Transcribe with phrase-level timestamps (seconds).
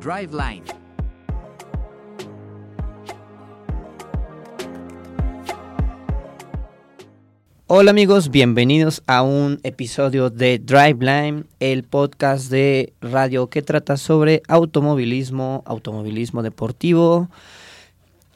[0.00, 0.64] Driveline.
[7.66, 14.42] Hola amigos, bienvenidos a un episodio de Driveline, el podcast de radio que trata sobre
[14.48, 17.28] automovilismo, automovilismo deportivo,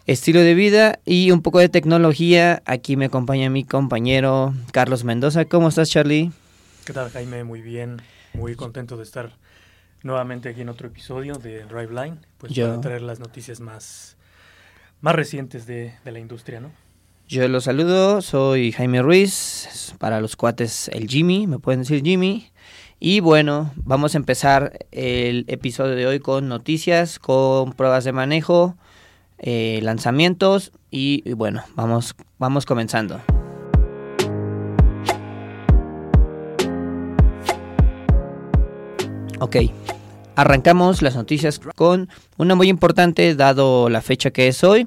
[0.06, 2.62] estilo de vida y un poco de tecnología.
[2.66, 5.46] Aquí me acompaña mi compañero Carlos Mendoza.
[5.46, 6.30] ¿Cómo estás, Charlie?
[6.84, 7.44] ¿Qué tal, Jaime?
[7.44, 8.02] Muy bien,
[8.34, 9.32] muy contento de estar
[10.04, 14.16] nuevamente aquí en otro episodio de Driveline, pues Yo- para traer las noticias más,
[15.00, 16.70] más recientes de, de la industria, ¿no?
[17.28, 22.50] Yo los saludo, soy Jaime Ruiz, para los cuates el Jimmy, me pueden decir Jimmy.
[23.00, 28.76] Y bueno, vamos a empezar el episodio de hoy con noticias, con pruebas de manejo,
[29.38, 33.20] eh, lanzamientos y, y bueno, vamos, vamos comenzando.
[39.42, 39.56] Ok,
[40.36, 44.86] arrancamos las noticias con una muy importante dado la fecha que es hoy.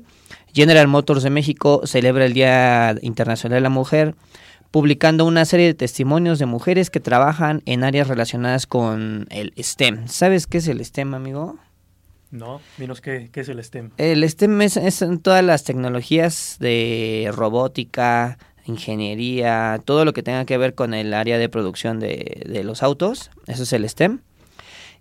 [0.54, 4.16] General Motors de México celebra el Día Internacional de la Mujer
[4.72, 10.08] publicando una serie de testimonios de mujeres que trabajan en áreas relacionadas con el STEM.
[10.08, 11.58] ¿Sabes qué es el STEM, amigo?
[12.32, 13.92] No, dinos qué, qué es el STEM.
[13.98, 20.46] El STEM es, es en todas las tecnologías de robótica, ingeniería, todo lo que tenga
[20.46, 23.32] que ver con el área de producción de, de los autos.
[23.48, 24.22] Eso es el STEM.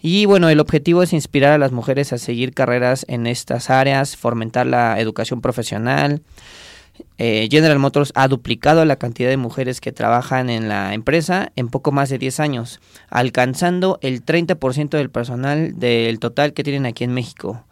[0.06, 4.18] Y bueno, el objetivo es inspirar a las mujeres a seguir carreras en estas áreas,
[4.18, 6.20] fomentar la educación profesional.
[7.16, 11.70] Eh, General Motors ha duplicado la cantidad de mujeres que trabajan en la empresa en
[11.70, 17.04] poco más de 10 años, alcanzando el 30% del personal del total que tienen aquí
[17.04, 17.64] en México.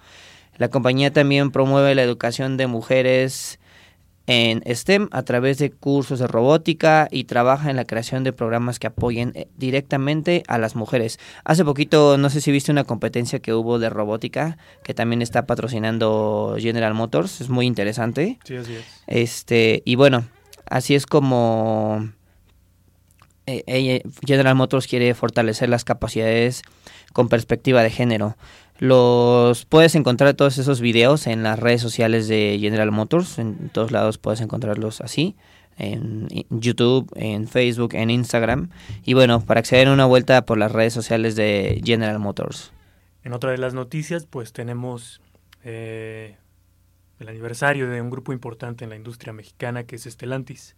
[0.56, 3.58] La compañía también promueve la educación de mujeres
[4.26, 8.78] en STEM a través de cursos de robótica y trabaja en la creación de programas
[8.78, 11.18] que apoyen eh, directamente a las mujeres.
[11.44, 15.46] Hace poquito, no sé si viste una competencia que hubo de robótica que también está
[15.46, 18.38] patrocinando General Motors, es muy interesante.
[18.44, 18.84] Sí, así es.
[19.06, 20.24] Este, y bueno,
[20.68, 22.08] así es como
[23.46, 26.62] eh, General Motors quiere fortalecer las capacidades
[27.12, 28.36] con perspectiva de género.
[28.82, 33.92] Los puedes encontrar todos esos videos en las redes sociales de General Motors, en todos
[33.92, 35.36] lados puedes encontrarlos así,
[35.78, 38.70] en YouTube, en Facebook, en Instagram.
[39.04, 42.72] Y bueno, para den una vuelta por las redes sociales de General Motors.
[43.22, 45.20] En otra de las noticias, pues tenemos
[45.62, 46.36] eh,
[47.20, 50.74] el aniversario de un grupo importante en la industria mexicana que es Estelantis.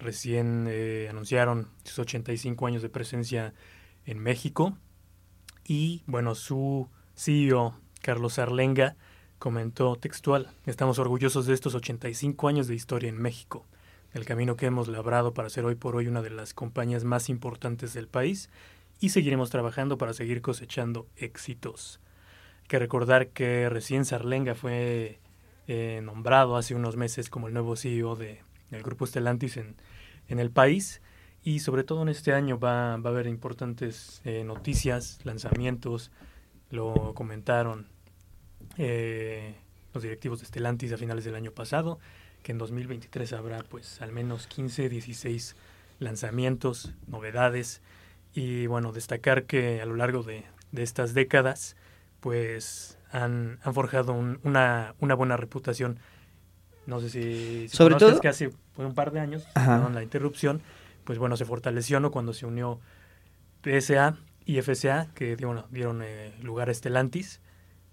[0.00, 3.54] Recién eh, anunciaron sus 85 años de presencia
[4.04, 4.76] en México
[5.64, 6.88] y bueno, su
[7.20, 8.96] CEO, Carlos Arlenga,
[9.38, 13.66] comentó textual, estamos orgullosos de estos 85 años de historia en México,
[14.14, 17.28] el camino que hemos labrado para ser hoy por hoy una de las compañías más
[17.28, 18.48] importantes del país
[19.00, 22.00] y seguiremos trabajando para seguir cosechando éxitos.
[22.62, 25.20] Hay que recordar que recién Sarlenga fue
[25.68, 29.76] eh, nombrado hace unos meses como el nuevo CEO de, del grupo Stellantis en,
[30.28, 31.02] en el país
[31.44, 36.10] y sobre todo en este año va, va a haber importantes eh, noticias, lanzamientos,
[36.70, 37.86] lo comentaron
[38.78, 39.54] eh,
[39.92, 41.98] los directivos de Stellantis a finales del año pasado,
[42.42, 45.56] que en 2023 habrá pues al menos 15, 16
[45.98, 47.82] lanzamientos, novedades
[48.34, 51.76] y bueno, destacar que a lo largo de, de estas décadas
[52.20, 55.98] pues han, han forjado un- una, una buena reputación.
[56.86, 59.44] No sé si, si Sobre todo- que hace un par de años,
[59.94, 60.62] la interrupción,
[61.04, 62.10] pues bueno, se fortaleció ¿no?
[62.10, 62.78] cuando se unió
[63.62, 64.16] PSA
[64.50, 67.40] y FSA, que bueno, dieron eh, lugar a Stellantis,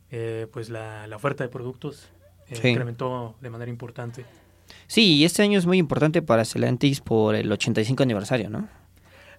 [0.09, 2.09] eh, pues la, la oferta de productos
[2.49, 2.69] eh, Sí.
[2.69, 4.25] incrementó de manera importante.
[4.87, 8.67] Sí, y este año es muy importante para Stellantis por el 85 aniversario, ¿no?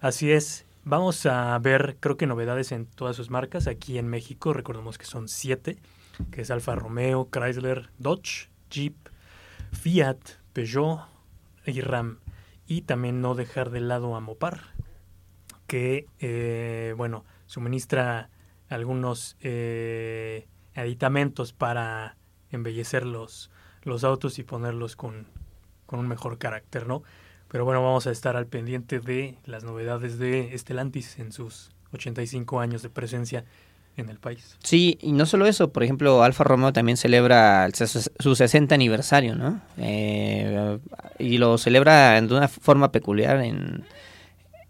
[0.01, 0.65] Así es.
[0.85, 3.67] Vamos a ver, creo que novedades en todas sus marcas.
[3.67, 5.77] Aquí en México, recordemos que son siete,
[6.31, 8.95] que es Alfa Romeo, Chrysler, Dodge, Jeep,
[9.73, 10.19] Fiat,
[10.53, 11.01] Peugeot
[11.67, 12.19] y Ram.
[12.67, 14.61] Y también no dejar de lado a Mopar,
[15.69, 18.31] que, eh, bueno, suministra
[18.69, 22.17] algunos eh, aditamentos para
[22.51, 23.51] embellecer los,
[23.83, 25.29] los autos y ponerlos con,
[25.87, 27.05] con un mejor carácter, ¿no?
[27.49, 32.61] Pero bueno, vamos a estar al pendiente de las novedades de Estelantis en sus 85
[32.61, 33.45] años de presencia
[33.97, 34.57] en el país.
[34.63, 39.61] Sí, y no solo eso, por ejemplo, Alfa Romeo también celebra su 60 aniversario, ¿no?
[39.77, 40.79] Eh,
[41.19, 43.85] y lo celebra de una forma peculiar en,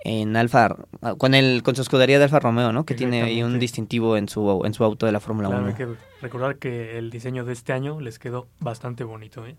[0.08, 0.75] en Alfa,
[1.19, 2.84] con el con su escudería de Alfa Romeo, ¿no?
[2.87, 5.70] Que tiene ahí un distintivo en su en su auto de la Fórmula Claro, 1.
[5.72, 5.88] hay que
[6.22, 9.56] recordar que el diseño de este año les quedó bastante bonito, ¿eh?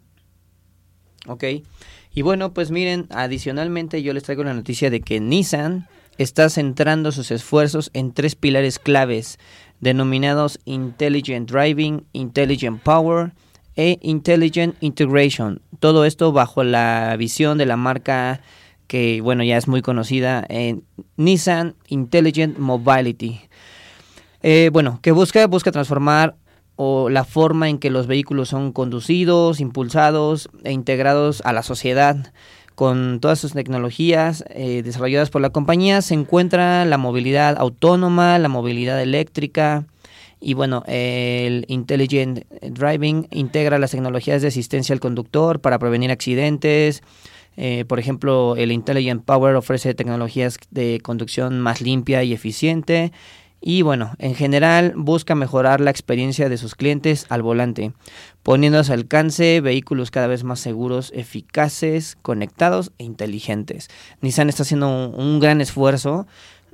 [1.28, 1.44] Ok.
[2.14, 5.88] Y bueno, pues miren, adicionalmente yo les traigo la noticia de que Nissan
[6.18, 9.38] está centrando sus esfuerzos en tres pilares claves,
[9.80, 13.34] denominados Intelligent Driving, Intelligent Power
[13.76, 15.62] e Intelligent Integration.
[15.80, 18.42] Todo esto bajo la visión de la marca
[18.90, 20.84] que bueno ya es muy conocida en
[21.16, 23.40] Nissan Intelligent Mobility.
[24.42, 26.36] Eh, bueno, que busca busca transformar
[26.76, 32.34] o la forma en que los vehículos son conducidos, impulsados e integrados a la sociedad.
[32.74, 38.48] Con todas sus tecnologías eh, desarrolladas por la compañía se encuentra la movilidad autónoma, la
[38.48, 39.86] movilidad eléctrica,
[40.42, 47.04] y bueno, el Intelligent Driving integra las tecnologías de asistencia al conductor para prevenir accidentes.
[47.58, 53.12] Eh, por ejemplo, el Intelligent Power ofrece tecnologías de conducción más limpia y eficiente.
[53.62, 57.92] Y bueno, en general busca mejorar la experiencia de sus clientes al volante,
[58.42, 63.90] poniendo a su alcance vehículos cada vez más seguros, eficaces, conectados e inteligentes.
[64.22, 66.26] Nissan está haciendo un gran esfuerzo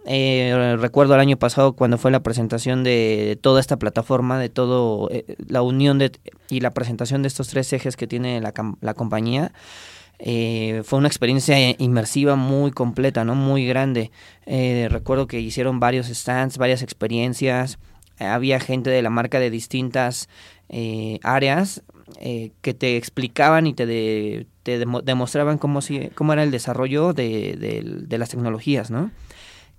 [0.08, 5.10] eh, recuerdo el año pasado cuando fue la presentación de toda esta plataforma, de todo
[5.12, 6.12] eh, la unión de,
[6.48, 9.52] y la presentación de estos tres ejes que tiene la, la compañía.
[10.20, 14.12] Eh, fue una experiencia inmersiva muy completa, no muy grande.
[14.90, 17.80] recuerdo que hicieron varios stands, varias experiencias.
[18.20, 20.30] había gente de la marca de distintas
[21.24, 21.84] áreas
[22.62, 27.56] que te explicaban y te, te demostraban cómo, si, cómo era el desarrollo de,
[28.08, 29.12] de las tecnologías, ¿no?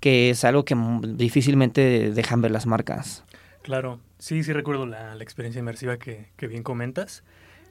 [0.00, 3.25] que es algo que difícilmente dejan ver las marcas.
[3.62, 7.25] Claro, sí, sí recuerdo la, experiencia inmersiva que, bien comentas.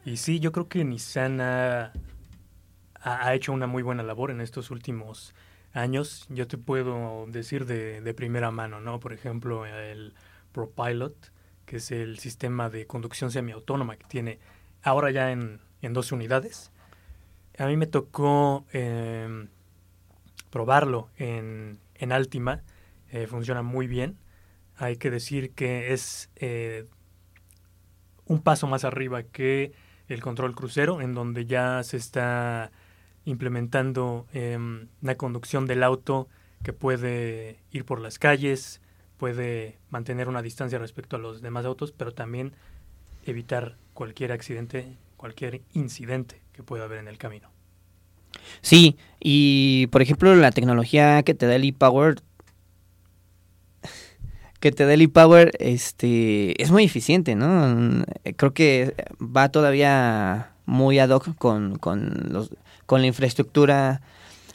[0.04, 1.94] Y sí, yo creo que Nissan ha,
[3.06, 5.34] ha, hecho una muy buena labor en estos últimos
[5.74, 6.26] años.
[6.30, 9.00] Yo te puedo decir de, de primera mano, ¿no?
[9.00, 10.14] Por ejemplo, el
[10.52, 11.32] ProPilot,
[11.66, 14.40] que es el sistema de conducción semiautónoma que tiene
[14.82, 16.72] ahora ya en, en dos unidades.
[17.58, 19.48] A mí me tocó em,
[20.50, 22.64] probarlo en, en Altima
[23.16, 24.18] eh, funciona muy bien.
[24.76, 26.86] Hay que decir que es eh,
[28.26, 29.72] un paso más arriba que
[30.10, 32.72] el control crucero, en donde ya se está
[33.26, 36.28] implementando em, una conducción del auto
[36.64, 38.82] que puede ir por las calles,
[39.18, 42.54] puede mantener una distancia respecto a los demás autos, pero también
[43.26, 47.50] evitar cualquier accidente, cualquier incidente que pueda haber en el camino.
[48.62, 52.16] Sí, y por ejemplo la tecnología que te da el e-Power
[54.60, 58.04] que te da el e-Power este, es muy eficiente, ¿no?
[58.36, 62.52] Creo que va todavía muy ad hoc con, con, los,
[62.86, 64.02] con la infraestructura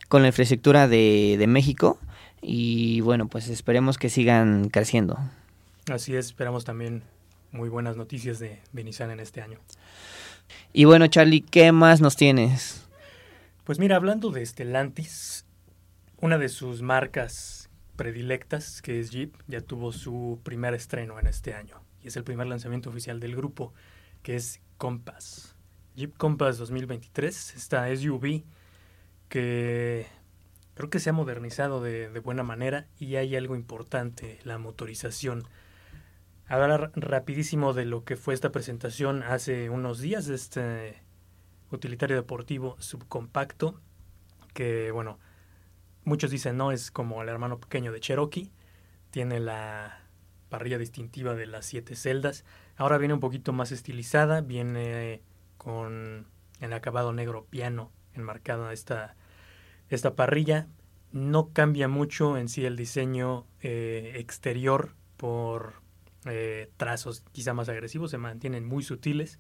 [0.09, 1.99] con la infraestructura de, de México
[2.43, 5.19] y bueno, pues esperemos que sigan creciendo.
[5.91, 7.03] Así es, esperamos también
[7.53, 9.59] muy buenas noticias de, de en este año.
[10.73, 12.87] Y bueno, Charlie, ¿qué más nos tienes?
[13.65, 15.44] Pues mira, hablando de Stellantis,
[16.21, 21.55] una de sus marcas predilectas, que es Jeep, ya tuvo su primer estreno en este
[21.55, 21.76] año.
[22.03, 23.75] Y es el primer lanzamiento oficial del grupo,
[24.23, 25.55] que es Compass.
[25.96, 28.44] Jeep Compass 2023, esta SUV
[29.28, 30.06] que
[30.75, 35.44] creo que se ha modernizado de, buena manera y hay algo importante, la motorización.
[36.46, 41.00] Hablar rapidísimo de lo que fue esta presentación hace unos días este
[41.70, 43.81] utilitario deportivo subcompacto,
[44.52, 45.19] que bueno,
[46.04, 48.50] muchos dicen no, es como el hermano pequeño de Cherokee,
[49.11, 50.00] tiene la
[50.49, 52.44] parrilla distintiva de las siete celdas,
[52.76, 55.23] ahora viene un poquito más estilizada, viene
[55.61, 56.26] con
[56.61, 59.14] el acabado negro piano enmarcada esta,
[59.90, 60.69] esta parrilla,
[61.12, 65.75] no cambia mucho en sí el diseño eh, exterior por
[66.25, 69.38] eh, trazos quizá más agresivos, se mantienen muy sutiles,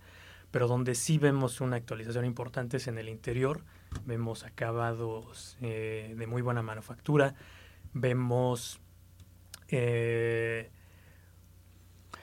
[0.50, 3.64] pero donde sí vemos una actualización importante es en el interior.
[4.04, 7.34] Vemos acabados eh, de muy buena manufactura,
[7.94, 8.78] vemos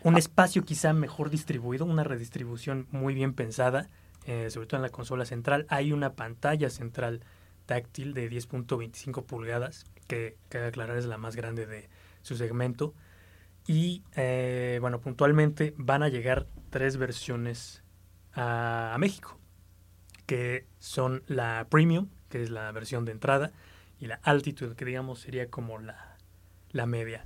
[0.03, 3.87] un espacio quizá mejor distribuido, una redistribución muy bien pensada,
[4.25, 5.65] eh, sobre todo en la consola central.
[5.69, 7.21] Hay una pantalla central
[7.65, 11.89] táctil de 10.25 pulgadas, que cabe aclarar es la más grande de
[12.21, 12.93] su segmento.
[13.67, 14.01] Y
[14.79, 17.83] bueno, puntualmente van a llegar tres versiones
[18.33, 19.39] a, México,
[20.25, 23.51] que son la Premium, que es la versión de entrada,
[23.99, 26.17] y la Altitude, que digamos sería como la,
[26.71, 27.25] la media.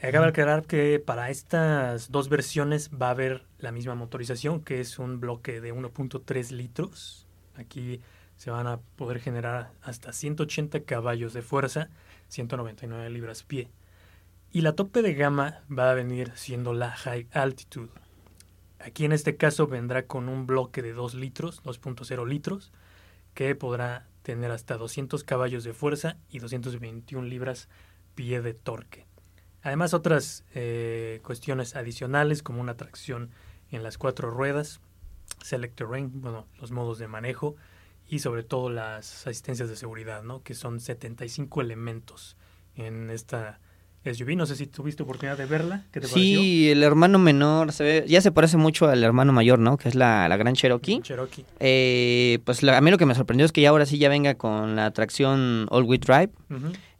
[0.00, 4.80] Acaba de aclarar que para estas dos versiones va a haber la misma motorización, que
[4.80, 7.26] es un bloque de 1.3 litros.
[7.56, 8.00] Aquí
[8.36, 11.90] se van a poder generar hasta 180 caballos de fuerza,
[12.28, 13.70] 199 libras pie.
[14.52, 17.90] Y la tope de gama va a venir siendo la High Altitude,
[18.80, 22.72] Aquí en este caso vendrá con un bloque de 2 litros, 2.0 litros,
[23.34, 27.68] que podrá tener hasta 200 caballos de fuerza y 221 libras
[28.14, 29.07] pie de torque.
[29.68, 33.28] Además otras eh, cuestiones adicionales como una tracción
[33.70, 34.80] en las cuatro ruedas,
[35.42, 37.54] Select Terrain, bueno, los modos de manejo
[38.08, 40.42] y sobre todo las asistencias de seguridad, ¿no?
[40.42, 42.38] que son 75 elementos
[42.76, 43.60] en esta
[44.10, 44.36] SUV.
[44.36, 45.84] No sé si tuviste oportunidad de verla.
[45.92, 49.58] ¿Qué te sí, el hermano menor se ve, ya se parece mucho al hermano mayor,
[49.58, 49.76] ¿no?
[49.76, 51.02] Que es la, la Gran Cherokee.
[51.02, 51.44] Cherokee.
[51.60, 54.36] Eh, pues a mí lo que me sorprendió es que ya ahora sí ya venga
[54.36, 56.30] con la tracción all-wheel drive.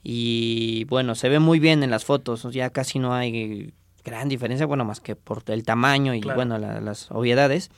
[0.02, 2.46] Y bueno, se ve muy bien en las fotos.
[2.52, 3.72] Ya casi no hay
[4.04, 7.70] gran diferencia, bueno, más que por el tamaño y bueno, las obviedades.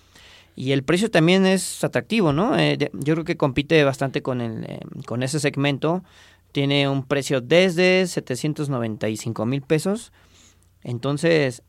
[0.56, 2.58] Y el precio también es atractivo, ¿no?
[2.58, 6.02] Eh, yo creo que compite bastante con, el, eh, con ese segmento.
[6.52, 10.12] Tiene un precio desde 795 mil pesos.
[10.82, 11.62] Entonces,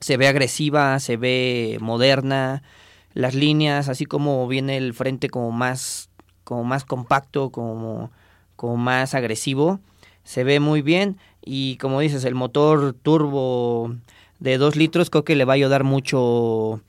[0.00, 2.62] se ve agresiva, se ve moderna.
[3.12, 6.10] Las líneas, así como viene el frente como más,
[6.44, 8.10] como más compacto, como,
[8.60, 9.80] como más agresivo.
[10.22, 11.16] Se ve muy bien.
[11.42, 13.96] Y como dices, el motor turbo
[14.38, 16.82] de 2 litros creo que le va a ayudar mucho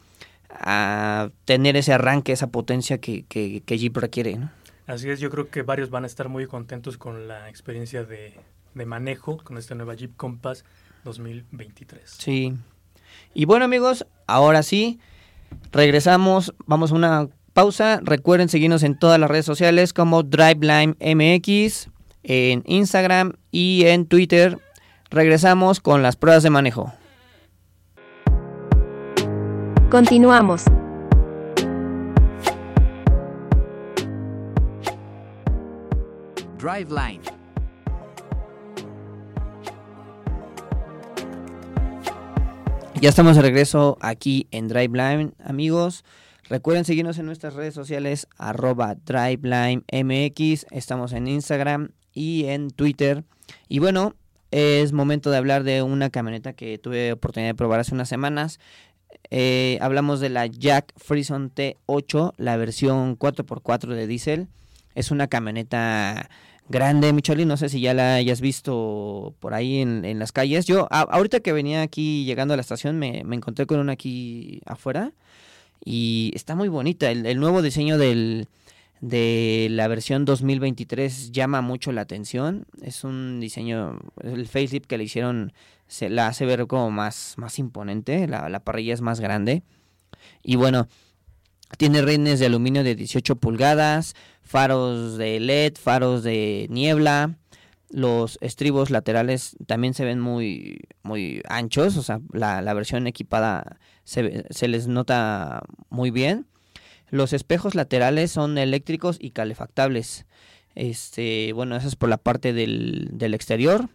[0.50, 4.36] a tener ese arranque, esa potencia que, que, que Jeep requiere.
[4.36, 4.52] ¿no?
[4.86, 8.34] Así es, yo creo que varios van a estar muy contentos con la experiencia de,
[8.74, 10.66] manejo con esta nueva Jeep Compass
[11.06, 12.02] 2023.
[12.04, 12.54] Sí.
[13.34, 15.00] Y bueno amigos, ahora sí,
[15.72, 18.00] regresamos, vamos a una pausa.
[18.04, 21.90] Recuerden seguirnos en todas las redes sociales como DriveLine MX,
[22.24, 24.58] en Instagram y en Twitter.
[25.10, 26.94] Regresamos con las pruebas de manejo.
[29.90, 30.64] Continuamos.
[36.58, 37.22] Driveline.
[43.02, 46.06] Ya estamos de regreso aquí en Driveline, amigos.
[46.52, 50.66] Recuerden seguirnos en nuestras redes sociales, arroba DrivelineMX.
[50.72, 53.24] Estamos en Instagram y en Twitter.
[53.70, 54.16] Y bueno,
[54.52, 58.60] es momento de hablar de una camioneta que tuve oportunidad de probar hace unas semanas.
[59.30, 64.50] Eh, hablamos de la Jack Frison T8, la versión 4x4 de diésel.
[64.94, 66.30] Es una camioneta
[66.68, 67.48] grande, Michelin.
[67.48, 70.66] No sé si ya la hayas visto por ahí en, las calles.
[70.66, 75.14] Yo, ahorita que venía aquí llegando a la estación, me, encontré con una aquí afuera.
[75.84, 77.10] Y está muy bonita.
[77.12, 78.48] El, nuevo diseño del,
[79.00, 82.66] de la versión 2023 llama mucho la atención.
[82.82, 85.54] Es un diseño, el facelift que le hicieron
[85.88, 88.28] se la hace ver como más, más imponente.
[88.28, 89.64] La, la parrilla es más grande.
[90.44, 90.88] Y bueno,
[91.78, 97.38] tiene rines de aluminio de 18 pulgadas, faros de LED, faros de niebla.
[97.92, 104.46] Los estribos laterales también se ven muy, muy anchos, o sea, la, versión equipada se,
[104.50, 106.46] se, les nota muy bien.
[107.10, 110.26] Los espejos laterales son eléctricos y calefactables.
[110.76, 113.90] Este, bueno, eso es por la parte del, del exterior.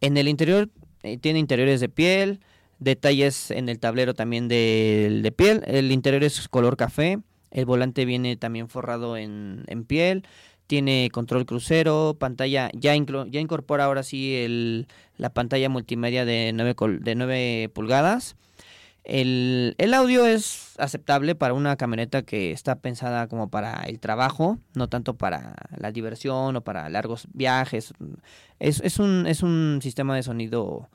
[0.00, 0.70] En el interior
[1.02, 2.40] eh, tiene interiores de piel,
[2.78, 5.62] detalles en el tablero también de, de piel.
[5.66, 7.18] El interior es color café.
[7.50, 10.26] El volante viene también forrado en, piel.
[10.66, 14.86] Tiene control crucero, pantalla, ya, ya incorpora ahora sí el,
[15.18, 18.36] la pantalla multimedia de 9, de 9 pulgadas.
[19.04, 24.58] El, el, audio es aceptable para una camioneta que está pensada como para el trabajo,
[24.74, 27.92] no tanto para la diversión o para largos viajes.
[28.60, 30.88] Es, es, un, es un sistema de sonido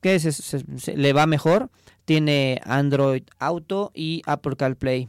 [0.00, 1.70] que se, le va mejor.
[2.04, 5.08] Tiene Android Auto y Apple CarPlay.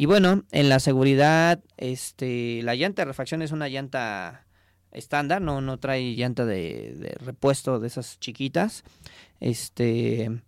[0.00, 4.46] Y bueno, en la seguridad, este, la llanta de refacción es una llanta
[4.92, 8.84] estándar, no, no trae llanta de, repuesto de esas chiquitas.
[9.40, 10.40] Este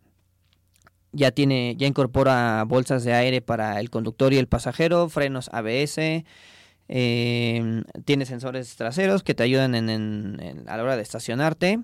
[1.10, 6.24] ya tiene, ya incorpora bolsas de aire para el conductor y el pasajero, frenos ABS,
[6.86, 11.80] em, tiene sensores traseros que te ayudan en, a la hora de estacionarte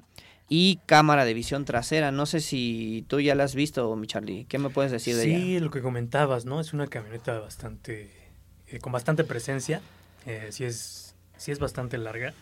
[0.48, 2.12] y cámara de visión trasera.
[2.12, 4.44] No sé si tú ya la has visto, mi Charlie.
[4.44, 5.38] ¿Qué me puedes decir de ella?
[5.38, 6.60] Sí, lo que comentabas, ¿no?
[6.60, 8.10] Es una camioneta bastante,
[8.68, 9.80] eh, con bastante presencia.
[10.26, 12.32] Eh, sí, es, sí es bastante larga.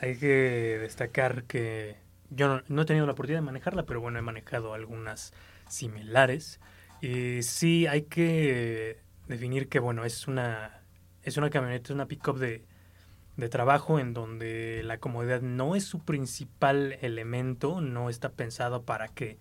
[0.00, 1.96] Hay que destacar que
[2.30, 5.32] yo no, he tenido la oportunidad de manejarla, pero bueno, he manejado algunas
[5.68, 6.58] similares.
[7.02, 10.82] Y sí, hay que definir que, bueno, es una,
[11.22, 12.64] es una camioneta, es una pick-up de
[13.42, 19.08] de trabajo en donde la comodidad no es su principal elemento, no está pensado para
[19.08, 19.36] que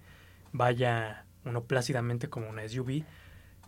[0.51, 3.03] vaya uno plácidamente como una SUV.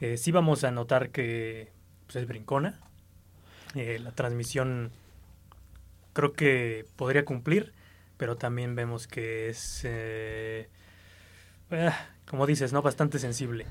[0.02, 1.72] Eh, sí vamos a notar que
[2.08, 2.80] pues, es brincona.
[3.76, 4.90] Eh, la transmisión
[6.14, 7.72] creo que podría cumplir,
[8.18, 10.68] pero también vemos que es, eh,
[11.70, 13.68] ah, como dices, no bastante sensible.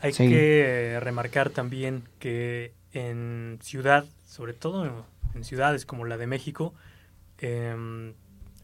[0.00, 5.04] Hay que remarcar también que en ciudad, sobre todo
[5.36, 6.74] en ciudades como la de México,
[7.38, 8.14] em,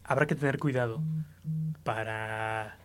[0.03, 1.01] habrá que tener cuidado
[1.83, 2.77] para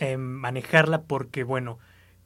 [0.00, 1.78] em, manejarla porque, bueno,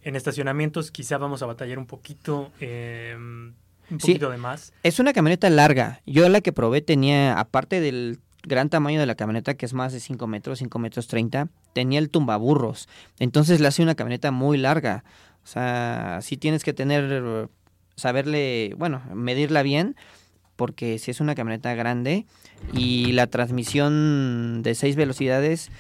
[0.02, 3.54] en estacionamientos quizá vamos a batallar un poquito, em,
[3.90, 4.08] un Sí.
[4.12, 4.72] poquito de más.
[4.82, 6.00] Es una camioneta larga.
[6.06, 9.92] Yo la que probé tenía, aparte del gran tamaño de la camioneta, que es más
[9.92, 12.88] de 5 metros, 5 metros 30, tenía el tumbaburros.
[13.18, 15.04] Entonces le hace una camioneta muy larga.
[15.44, 17.48] O sea, sí tienes que tener,
[17.96, 19.96] saberle, bueno, medirla bien,
[20.56, 22.26] porque si es una camioneta grande
[22.72, 25.70] y la transmisión de 6 velocidades,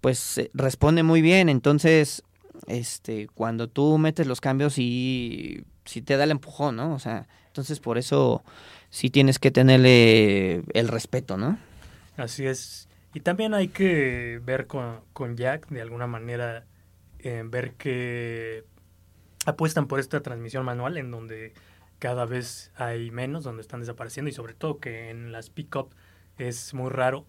[0.00, 1.48] pues eh, responde muy bien.
[1.48, 2.22] Entonces,
[2.66, 6.94] este, cuando tú metes los cambios y si te da el empujón, ¿no?
[6.94, 8.42] O sea, entonces por eso
[8.90, 11.58] sí tienes que tenerle el respeto, ¿no?
[12.16, 12.88] Así es.
[13.12, 16.64] Y también hay que ver con, con Jack, de alguna manera,
[17.20, 18.64] eh, ver que
[19.46, 21.54] apuestan por esta transmisión manual en donde
[21.98, 25.90] cada vez hay menos, donde están desapareciendo y sobre todo que en las pick-up
[26.38, 27.26] es muy raro.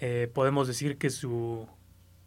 [0.00, 1.68] Eh, podemos decir que su,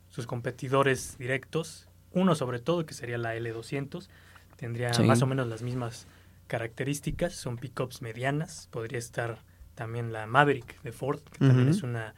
[0.10, 4.10] sus competidores directos, uno sobre todo que sería la L200,
[4.56, 5.04] tendría Sí.
[5.04, 6.08] más o menos las mismas
[6.48, 9.40] características, son pickups medianas, podría estar
[9.76, 12.14] también la Maverick de Ford, que también es una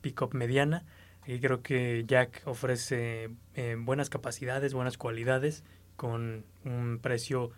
[0.00, 0.84] pickup mediana.
[1.26, 5.64] Y creo que Jack ofrece eh, buenas capacidades, buenas cualidades,
[5.96, 7.50] con un precio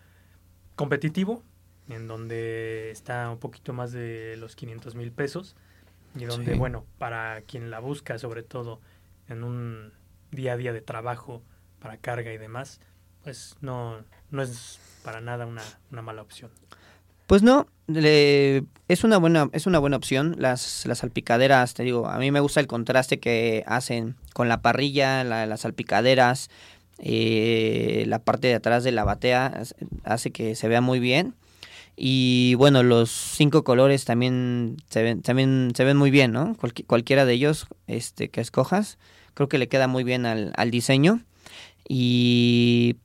[0.74, 1.42] competitivo,
[1.92, 5.54] en donde está un poquito más de los 500 mil pesos.
[6.18, 6.58] Y donde, Sí.
[6.58, 8.80] bueno, para quien la busca, sobre todo
[9.28, 9.92] en un
[10.30, 11.42] día a día de trabajo,
[11.80, 12.80] para carga y demás,
[13.24, 13.96] pues no,
[14.30, 16.50] no es para nada una, una mala opción.
[17.26, 22.06] Pues no, le- es una buena es una buena opción las las salpicaderas, te digo,
[22.08, 26.50] a mí me gusta el contraste que hacen con la parrilla, la- las salpicaderas,
[26.98, 31.34] eh, la parte de atrás de la batea hace- hace que se vea muy bien.
[31.96, 36.56] Y bueno, los cinco colores también se ven, también se ven muy bien, ¿no?
[36.56, 38.98] Cualqui- cualquiera de ellos este, que escojas,
[39.34, 41.20] creo que le queda muy bien al, al diseño.
[41.86, 42.96] Y,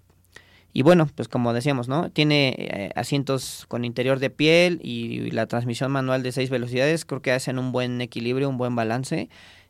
[0.71, 2.09] y bueno, pues como decíamos, ¿no?
[2.11, 7.03] Tiene eh, asientos con interior de piel y la transmisión manual de seis velocidades.
[7.03, 9.29] Creo que hacen un buen equilibrio, un buen balance.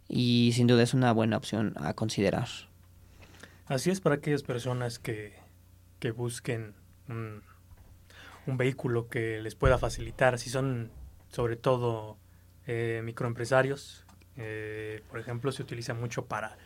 [0.10, 2.48] Y sin duda es una buena opción a considerar.
[3.66, 5.34] Así es para aquellas personas que,
[6.00, 6.76] que busquen
[7.10, 7.42] un,
[8.48, 10.90] un vehículo que les pueda facilitar, si son
[11.30, 12.18] sobre todo
[12.66, 14.06] eh, microempresarios,
[14.38, 16.58] eh, por ejemplo, se utiliza mucho para,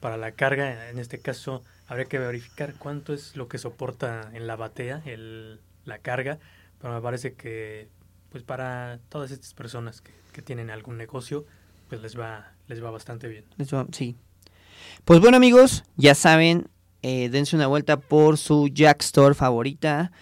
[0.00, 4.46] para la carga, en este caso habría que verificar cuánto es lo que soporta en
[4.46, 6.38] la batea el, la carga,
[6.80, 7.88] pero me parece que
[8.30, 11.46] pues para todas estas personas que, que tienen algún negocio,
[11.88, 13.44] pues les va, les va bastante bien.
[13.92, 14.16] Sí.
[15.04, 16.68] Pues bueno amigos, ya saben,
[17.02, 20.12] eh, dense una vuelta por su Jack Store favorita.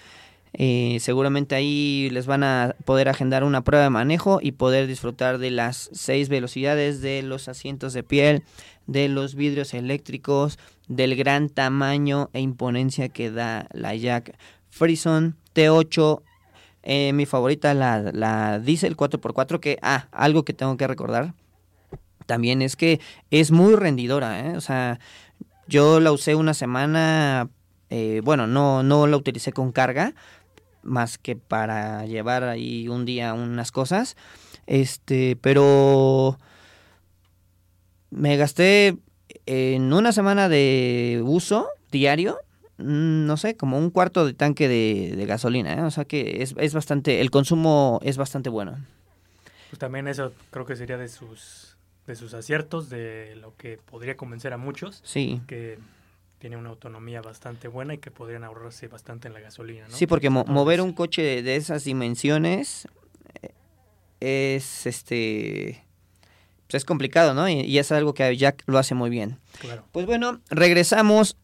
[0.59, 5.37] Eh, seguramente ahí les van a poder agendar una prueba de manejo y poder disfrutar
[5.37, 8.43] de las seis velocidades, de los asientos de piel,
[8.87, 14.35] de los vidrios eléctricos, del gran tamaño e imponencia que da la Jack
[14.71, 16.23] Frison T8.
[16.85, 21.35] Eh, mi favorita, la, la Diesel 4x4, que, ah, algo que tengo que recordar
[22.27, 24.57] también es que es muy rendidora, ¿eh?
[24.57, 24.99] O sea,
[25.69, 27.49] yo la usé una semana,
[27.89, 30.15] eh, bueno, no, no la utilicé con carga,
[30.87, 34.17] más que para llevar ahí un día unas cosas,
[34.67, 36.39] este, pero
[38.11, 38.97] me gasté
[39.47, 42.39] en una semana de uso diario,
[42.79, 45.83] mm, no sé, como un cuarto de tanque de, de gasolina, ¿eh?
[45.83, 48.77] O sea que es, es bastante, el consumo es bastante bueno.
[49.71, 54.17] Pues también eso creo que sería de sus, de sus aciertos, de lo que podría
[54.17, 55.41] convencer a muchos, Sí.
[55.47, 55.79] que
[56.39, 59.95] tiene una autonomía bastante buena y que podrían ahorrarse bastante en la gasolina, ¿no?
[59.97, 62.87] Sí, porque mo- mover un coche de, de esas dimensiones
[63.43, 63.53] eh,
[64.21, 65.83] es este
[66.69, 67.49] pues es complicado, ¿no?
[67.49, 69.39] Y, y es algo que Jack lo hace muy bien.
[69.61, 69.85] Claro.
[69.93, 71.37] Pues bueno, regresamos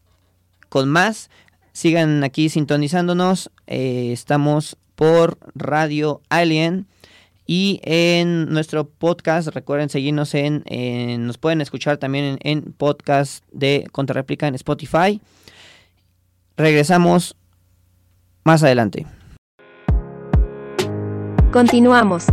[0.69, 1.29] con más.
[1.71, 3.49] Sigan aquí sintonizándonos.
[3.67, 6.87] Eh, estamos por Radio Alien.
[7.45, 13.43] Y en nuestro podcast, recuerden seguirnos en, en- nos pueden escuchar también en, en podcast
[13.51, 15.19] de Contrarréplica en Spotify.
[16.55, 17.35] Regresamos
[18.45, 19.05] más adelante.
[21.51, 22.25] Continuamos.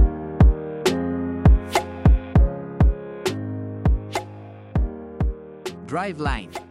[5.86, 6.69] Driveline.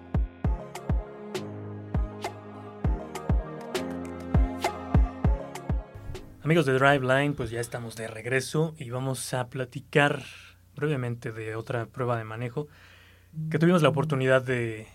[6.49, 10.23] Amigos de Driveline, pues ya estamos de regreso y vamos a platicar
[10.75, 12.67] brevemente de otra prueba de manejo
[13.51, 14.87] que tuvimos la oportunidad de,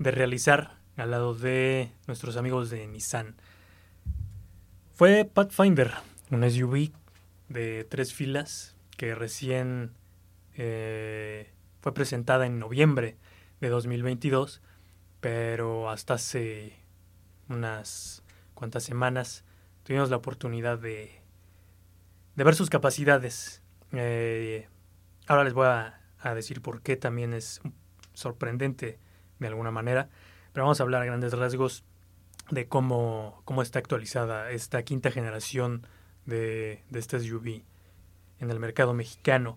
[0.00, 3.36] realizar al lado de nuestros amigos de Nissan.
[4.92, 5.92] Fue Pathfinder,
[6.32, 6.90] un SUV
[7.48, 9.92] de tres filas que recién
[10.56, 13.16] eh, fue presentada en noviembre
[13.60, 14.60] de 2022,
[15.20, 16.72] pero hasta hace
[17.48, 18.24] unas
[18.54, 19.45] cuantas semanas
[19.86, 21.12] tuvimos la oportunidad de,
[22.34, 23.62] de ver sus capacidades.
[23.92, 24.66] Eh,
[25.28, 27.60] ahora les voy a, a, decir por qué también es
[28.12, 28.98] sorprendente
[29.38, 30.08] de alguna manera,
[30.52, 31.84] pero vamos a hablar a grandes rasgos
[32.50, 35.86] de cómo, cómo está actualizada esta quinta generación
[36.24, 37.62] de, de este SUV
[38.40, 39.56] en el mercado mexicano.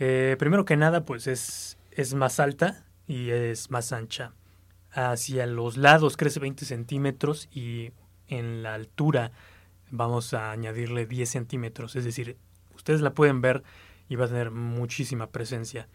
[0.00, 4.32] Eh, primero que nada, pues es, es más alta y es más ancha.
[4.90, 7.92] Hacia los lados crece 20 centímetros y
[8.26, 9.30] en la altura
[9.92, 11.94] vamos a añadirle 10 centímetros.
[11.94, 12.36] Es decir,
[12.74, 13.62] ustedes la pueden ver
[14.08, 15.86] y va a tener muchísima presencia.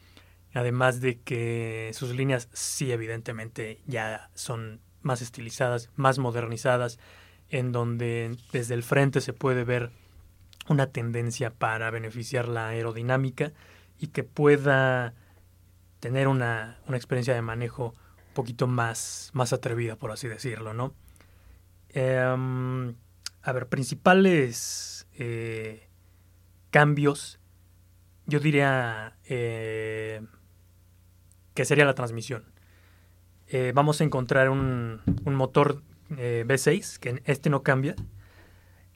[0.54, 7.00] Además de que sus líneas sí evidentemente ya son más estilizadas, más modernizadas,
[7.50, 9.92] en donde desde el frente se puede ver
[10.70, 13.54] una tendencia para beneficiar la aerodinámica
[14.00, 15.14] y que pueda
[16.00, 17.96] tener una, una experiencia de manejo
[18.30, 20.94] un poquito más, más atrevida, por así decirlo, ¿no?
[21.90, 22.94] Eh,
[23.48, 25.88] a ver, principales eh,
[26.70, 27.40] cambios,
[28.26, 30.22] yo diría eh,
[31.54, 32.44] que sería la transmisión.
[33.48, 37.96] Eh, vamos a encontrar un, un motor V6, que este no cambia.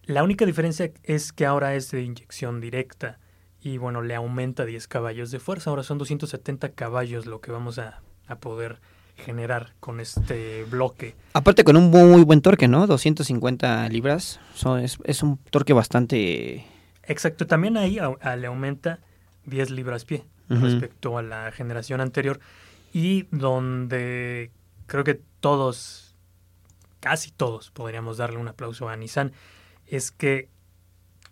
[0.04, 3.20] La única diferencia es que ahora es de inyección directa
[3.62, 5.70] y bueno, le aumenta 10 caballos de fuerza.
[5.70, 8.82] Ahora son 270 caballos lo que vamos a, a poder
[9.22, 11.16] generar con este bloque.
[11.34, 12.88] Aparte con un muy buen torque, ¿no?
[12.88, 14.40] 250 libras.
[14.54, 16.66] So, es, es, un torque bastante...
[17.04, 19.00] Exacto, también ahí a, a le aumenta
[19.46, 20.62] 10 libras pie uh -huh.
[20.62, 22.40] respecto a la generación anterior
[22.94, 24.52] y donde
[24.88, 26.16] creo que todos,
[27.00, 29.32] casi todos, podríamos darle un aplauso a Nissan,
[29.88, 30.50] es que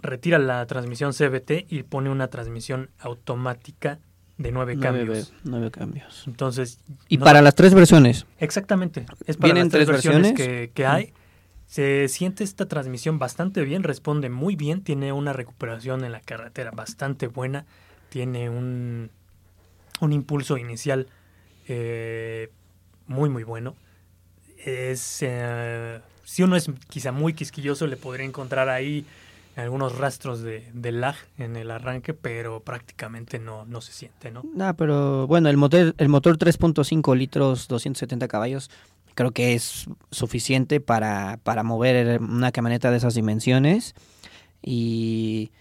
[0.02, 4.00] retira la transmisión CVT y pone una transmisión automática
[4.40, 5.34] de nueve, nueve cambios.
[5.44, 6.24] Nueve cambios.
[6.26, 6.80] Entonces.
[7.10, 8.26] Y no, para las tres versiones.
[8.40, 9.06] Exactamente.
[9.28, 10.68] Es para ¿Vienen las tres, tres versiones, versiones?
[10.68, 11.14] Que, que, hay.
[11.66, 16.72] Se siente esta transmisión bastante bien, responde muy bien, tiene una recuperación en la carretera
[16.72, 17.66] bastante buena,
[18.08, 19.12] tiene un,
[20.00, 21.08] un impulso inicial
[21.68, 22.50] eh,
[23.06, 23.76] muy, muy bueno.
[24.66, 29.06] Es, eh, si uno es quizá muy quisquilloso, le podría encontrar ahí
[29.60, 34.44] algunos rastros de, de, lag en el arranque, pero prácticamente no, no se siente, ¿no?
[34.54, 38.70] No, pero bueno, el motor, el motor 3.5 litros, 270 caballos,
[39.16, 43.96] creo que es suficiente para, para mover una camioneta de esas dimensiones.
[44.62, 45.52] Y,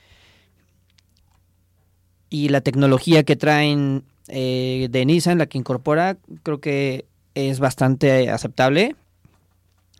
[2.30, 8.30] y la tecnología que traen eh, de Nissan, la que incorpora, creo que es bastante
[8.30, 8.96] aceptable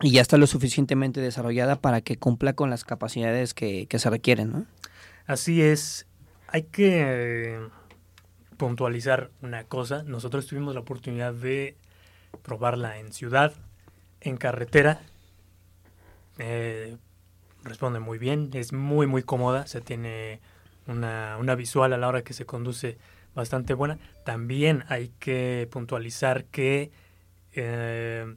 [0.01, 4.11] y ya está lo suficientemente desarrollada para que cumpla con las capacidades que, que se
[4.11, 4.67] requieren, ¿no?
[5.27, 6.07] Así es.
[6.47, 7.59] Hay que eh,
[8.57, 10.03] puntualizar una cosa.
[10.05, 11.77] Nosotros tuvimos la oportunidad de
[12.43, 13.53] probarla en ciudad,
[14.21, 15.01] en carretera.
[16.39, 16.97] Eh,
[17.65, 20.41] responde muy bien, es muy muy cómoda, se tiene
[20.87, 22.97] una, una visual a la hora que se conduce
[23.35, 23.99] bastante buena.
[24.25, 26.91] También hay que puntualizar que
[27.53, 28.35] eh,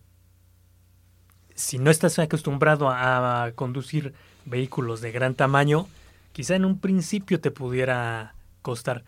[1.62, 4.14] si no estás acostumbrado a, a, conducir
[4.46, 5.88] vehículos de gran tamaño,
[6.34, 9.04] quizá en un principio te pudiera costar,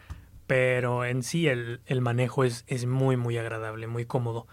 [0.48, 4.48] pero en sí el, el manejo es, es, muy, muy agradable, muy cómodo.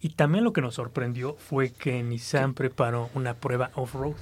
[0.00, 4.14] Y también lo que nos sorprendió fue que Nissan preparó una prueba off-road.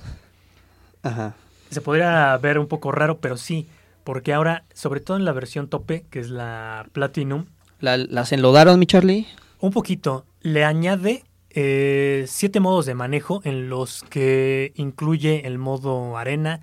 [1.03, 1.35] Ajá.
[1.71, 3.69] Se podría ver un poco raro, pero sí,
[4.05, 7.47] porque ahora, sobre todo en la versión tope, que es la Platinum.
[7.79, 9.27] ¿La, ¿Las enlodaron, mi Charlie?
[9.61, 10.27] Un poquito.
[10.43, 16.61] Le añade eh, siete modos de manejo en los que incluye el modo arena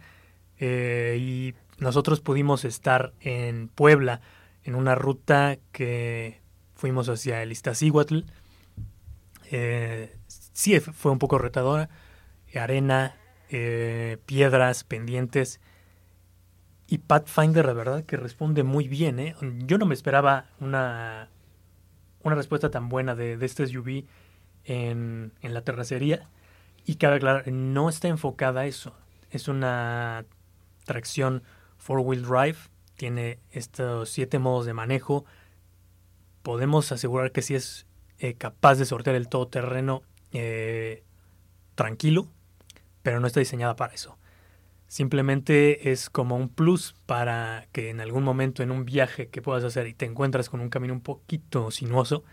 [0.60, 4.21] eh, y nosotros pudimos estar en Puebla
[4.63, 6.41] en una ruta que
[6.76, 8.19] fuimos hacia el Iztaccíhuatl.
[9.52, 11.89] Eh, sí, fue un poco retadora.
[12.56, 13.15] Arena,
[13.50, 15.60] eh, piedras, pendientes.
[16.88, 19.19] Y Pathfinder, la verdad, que responde muy bien.
[19.19, 19.36] ¿eh?
[19.65, 21.30] Yo no me esperaba una,
[22.23, 24.06] una respuesta tan buena de, de este SUV
[24.68, 26.30] en, la terracería.
[26.86, 28.94] Y cabe aclarar, no está enfocada a eso.
[29.32, 30.26] Es una
[30.86, 31.44] tracción
[31.78, 32.58] four-wheel drive.
[32.96, 35.26] Tiene estos siete modos de manejo.
[36.44, 37.88] Podemos asegurar que sí es
[38.20, 41.04] eh, capaz de sortear el todoterreno eh,
[41.76, 42.28] tranquilo,
[43.04, 44.18] pero no está diseñada para eso.
[44.88, 49.66] Simplemente es como un plus para que en algún momento en un viaje que puedas
[49.66, 52.24] hacer y te encuentras con un camino un poquito sinuoso,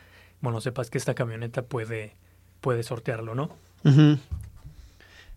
[0.41, 2.17] bueno, sepas que esta camioneta puede,
[2.65, 3.45] puede sortearlo, ¿no?
[3.85, 4.19] Uh -huh.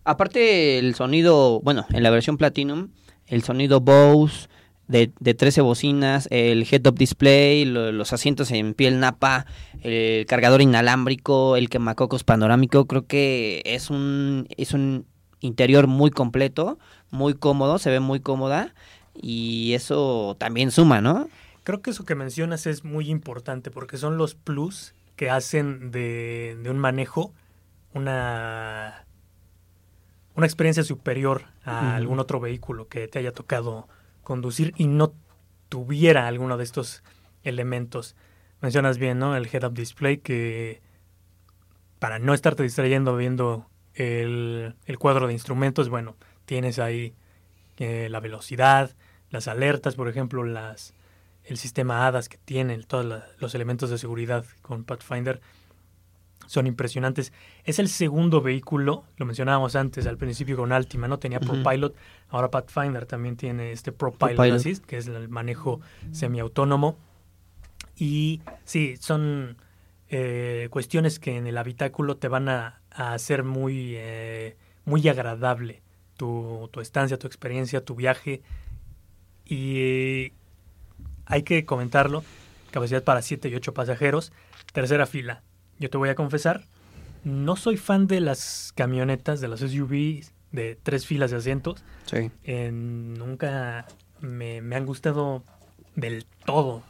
[0.04, 2.88] Aparte el sonido, bueno, en la versión Platinum,
[3.26, 4.48] el sonido Bose
[4.86, 9.44] de, de 13 bocinas, el head-up display, lo- los asientos en piel napa,
[9.82, 15.04] el cargador inalámbrico, el quemacocos panorámico, creo que es un, es un
[15.40, 16.78] interior muy completo,
[17.10, 18.74] muy cómodo, se ve muy cómoda
[19.20, 21.28] y eso también suma, ¿no?
[21.64, 26.56] Creo que eso que mencionas es muy importante porque son los plus que hacen de,
[26.62, 27.34] de un manejo
[27.92, 29.04] una,
[30.36, 33.88] una experiencia superior a algún otro vehículo que te haya tocado
[34.22, 35.12] conducir y no
[35.68, 37.02] tuviera alguno de estos
[37.42, 38.14] elementos.
[38.60, 39.36] Mencionas bien, ¿no?
[39.36, 40.82] El head-up display que
[41.98, 47.16] para no estarte distrayendo viendo el, el cuadro de instrumentos, bueno, tienes ahí
[47.78, 48.94] eh, la velocidad,
[49.30, 50.94] las alertas, por ejemplo, las
[51.48, 55.40] el sistema HADAS que tiene, todos los elementos de seguridad con Pathfinder
[56.46, 57.32] son impresionantes.
[57.64, 61.18] Es el segundo vehículo, lo mencionábamos antes al principio con Altima, ¿no?
[61.18, 61.40] Tenía.
[61.40, 61.96] ProPilot,
[62.28, 64.52] ahora Pathfinder también tiene este ProPilot.
[64.52, 65.80] Assist, que es el manejo
[66.12, 66.98] semiautónomo.
[67.96, 69.56] Y sí, son
[70.08, 75.82] eh, cuestiones que en el habitáculo te van a, a hacer muy, eh, muy agradable
[76.16, 78.42] tu, tu estancia, tu experiencia, tu viaje.
[79.46, 80.32] Y
[81.28, 82.24] hay que comentarlo,
[82.70, 84.32] capacidad para 7 y 8 pasajeros,
[84.72, 85.42] tercera fila.
[85.78, 86.64] Yo te voy a confesar,
[87.24, 91.84] no soy fan de las camionetas, de las SUVs de tres filas de asientos.
[92.06, 92.30] Sí.
[92.44, 93.86] Eh, nunca
[94.20, 95.44] me, me han gustado
[95.94, 96.82] del todo.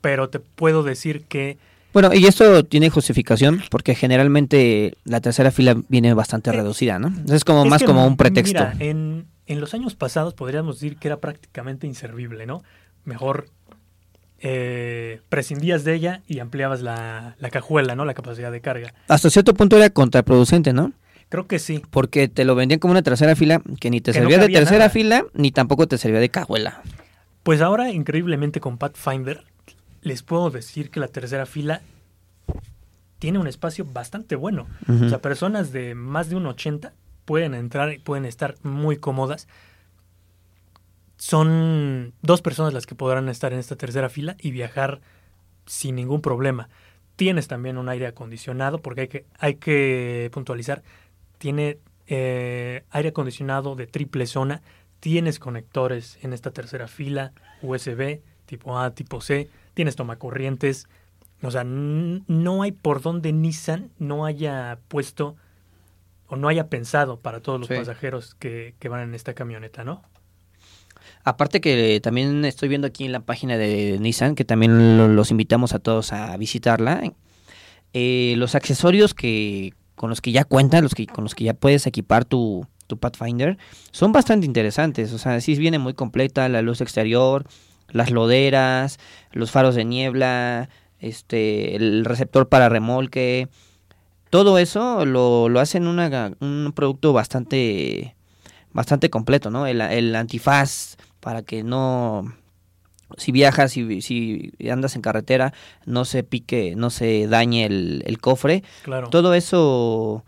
[0.00, 1.58] Pero te puedo decir que
[1.92, 7.12] Bueno, y esto tiene justificación porque generalmente la tercera fila viene bastante Eh, reducida, ¿no?
[7.34, 8.58] Es como Es más que, como un pretexto.
[8.58, 12.62] Mira, en, en los años pasados podríamos decir que era prácticamente inservible, ¿no?
[13.04, 13.48] Mejor
[14.40, 18.04] eh, prescindías de ella y ampliabas la, la cajuela, ¿no?
[18.04, 18.94] La capacidad de carga.
[19.08, 20.92] Hasta cierto punto era contraproducente, ¿no?
[21.28, 21.82] Creo que sí.
[21.90, 24.52] Porque te lo vendían como una tercera fila que ni te Que no servía de
[24.52, 24.90] tercera nada.
[24.90, 26.82] fila ni tampoco te servía de cajuela.
[27.42, 29.44] Pues ahora, increíblemente, con Pathfinder,
[30.02, 31.82] les puedo decir que la tercera fila
[33.18, 34.66] tiene un espacio bastante bueno.
[34.88, 35.04] Ujú.
[35.04, 36.92] O sea, personas de más de un 80
[37.24, 39.46] pueden entrar y pueden estar muy cómodas.
[41.20, 45.02] Son dos personas las que podrán estar en esta tercera fila y viajar
[45.66, 46.70] sin ningún problema.
[47.16, 50.82] Tienes también un aire acondicionado, porque hay que, hay que puntualizar,
[51.36, 54.62] tiene eh, aire acondicionado de triple zona,
[54.98, 60.88] tienes conectores en esta tercera fila, USB, tipo A, tipo C, tienes tomacorrientes,
[61.42, 65.36] o sea, no hay por donde Nissan no haya puesto
[66.28, 67.74] o no haya pensado para todos los Sí.
[67.74, 70.02] pasajeros que, que van en esta camioneta, ¿no?
[71.24, 75.30] Aparte que también estoy viendo aquí en la página de Nissan, que también lo- los
[75.30, 77.02] invitamos a todos a visitarla,
[77.92, 81.52] eh, los accesorios que con los que ya cuentan, los que con los que ya
[81.54, 82.66] puedes equipar tu,
[82.98, 83.56] Pathfinder,
[83.92, 85.12] son bastante interesantes.
[85.12, 87.44] O sea, sí viene muy completa la luz exterior,
[87.90, 88.98] las loderas,
[89.30, 93.48] los faros de niebla, este, el receptor para remolque.
[94.30, 98.16] Todo eso lo, lo hacen un producto bastante
[98.72, 99.66] bastante completo, ¿no?
[99.66, 102.34] El antifaz para que no,
[103.16, 105.52] si viajas, si, si andas en carretera,
[105.86, 108.64] no se pique, no se dañe el, el cofre.
[108.82, 109.10] Claro.
[109.10, 110.24] Todo eso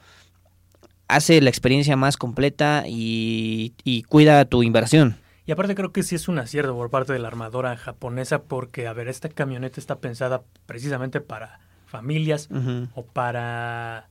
[1.08, 5.16] hace la experiencia más completa y, y cuida tu inversión.
[5.44, 8.86] Y aparte creo que sí es un acierto por parte de la armadora japonesa porque,
[8.86, 12.48] a ver, esta camioneta está pensada precisamente para familias
[12.94, 14.08] o para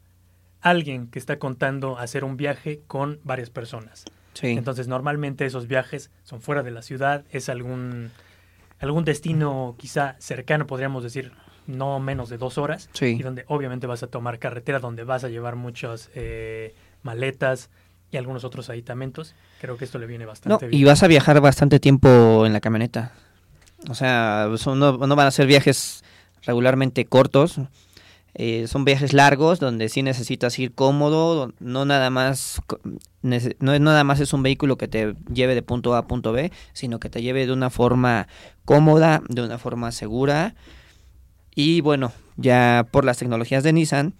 [0.59, 4.05] alguien que está contando hacer un viaje con varias personas.
[4.33, 4.47] Sí.
[4.49, 8.11] Entonces, normalmente esos viajes son fuera de la ciudad, es algún,
[8.79, 11.31] algún destino quizá cercano, podríamos decir,
[11.67, 13.17] no menos de dos horas, Sí.
[13.19, 17.69] y donde obviamente vas a tomar carretera, donde vas a llevar muchas eh, maletas
[18.09, 19.35] y algunos otros aditamentos.
[19.61, 20.85] Creo que esto le viene No, bastante y bien.
[20.85, 23.13] vas a viajar bastante tiempo en la camioneta.
[23.89, 26.03] O sea, son- no, no van a ser viajes
[26.43, 27.59] regularmente cortos.
[28.33, 31.53] Eh, son viajes largos donde sí necesitas ir cómodo.
[31.59, 32.61] No nada más
[33.21, 36.31] no es nada más es un vehículo que te lleve de punto A a punto
[36.31, 38.27] B, sino que te lleve de una forma
[38.65, 40.55] cómoda, de una forma segura.
[41.53, 44.13] Y bueno, ya por las tecnologías de Nissan,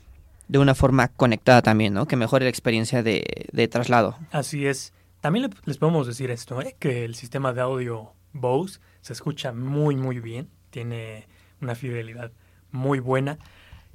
[0.47, 2.06] de una forma conectada también, ¿no?
[2.08, 4.17] Que mejore la experiencia de, de traslado.
[4.32, 4.93] Así es.
[5.21, 6.76] También le- les podemos decir esto, ¿eh?
[6.78, 10.50] que el sistema de audio Bose se escucha muy, muy bien.
[10.71, 11.28] Tiene
[11.62, 12.32] una fidelidad
[12.71, 13.38] muy buena.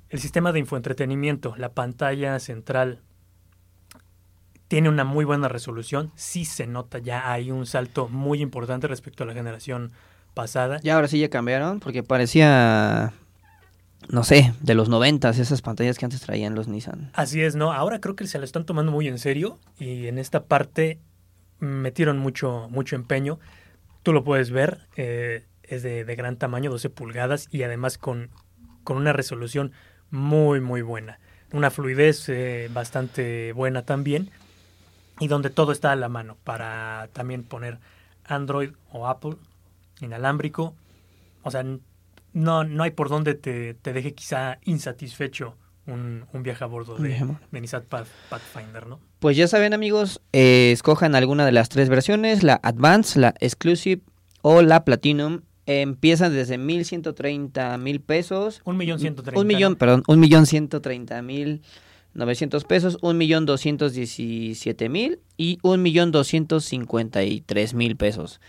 [0.08, 3.00] El sistema de infoentretenimiento, la pantalla central,
[4.68, 6.12] tiene una muy buena resolución.
[6.14, 9.92] Sí se nota ya hay un salto muy importante respecto a la generación
[10.34, 10.80] pasada.
[10.82, 13.12] Ya ahora sí ya cambiaron, porque parecía,
[14.08, 17.10] no sé, de los noventas, esas pantallas que antes traían los Nissan.
[17.14, 17.72] Así es, ¿no?
[17.72, 21.00] Ahora creo que se lo están tomando muy en serio y en esta parte
[21.58, 23.38] metieron mucho, mucho empeño.
[24.02, 28.30] Tú lo puedes ver, eh, es de, de, gran tamaño, 12 pulgadas, y además con,
[28.84, 29.72] con una resolución
[30.10, 31.18] muy, muy buena.
[31.52, 34.30] Una fluidez eh, bastante buena también,
[35.20, 37.78] y donde todo está a la mano para también poner
[38.24, 39.36] Android o Apple
[40.00, 40.74] inalámbrico.
[41.42, 41.64] O sea,
[42.32, 46.96] no, no hay por donde te, te deje quizá insatisfecho un, un, viaje a bordo
[46.96, 49.00] de, de Nissan Pathfinder, ¿no?
[49.20, 54.02] Pues ya saben amigos, eh, escojan alguna de las tres versiones, la Advance, la Exclusive
[54.42, 55.42] o la Platinum.
[55.66, 58.62] Empiezan desde 1.130 mil pesos.
[58.64, 59.22] Un millón ciento.
[59.34, 61.62] Un millón, perdón, un millón ciento treinta mil
[62.16, 67.96] 900 pesos, un millón doscientos diecisiete mil y un millón doscientos cincuenta y tres mil
[67.96, 68.40] pesos.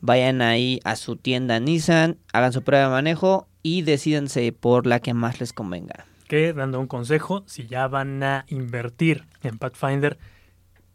[0.00, 5.00] Vayan ahí a su tienda Nissan, hagan su prueba de manejo y decídanse por la
[5.00, 6.06] que más les convenga.
[6.28, 10.16] Que, dando un consejo, si ya van a invertir en Pathfinder,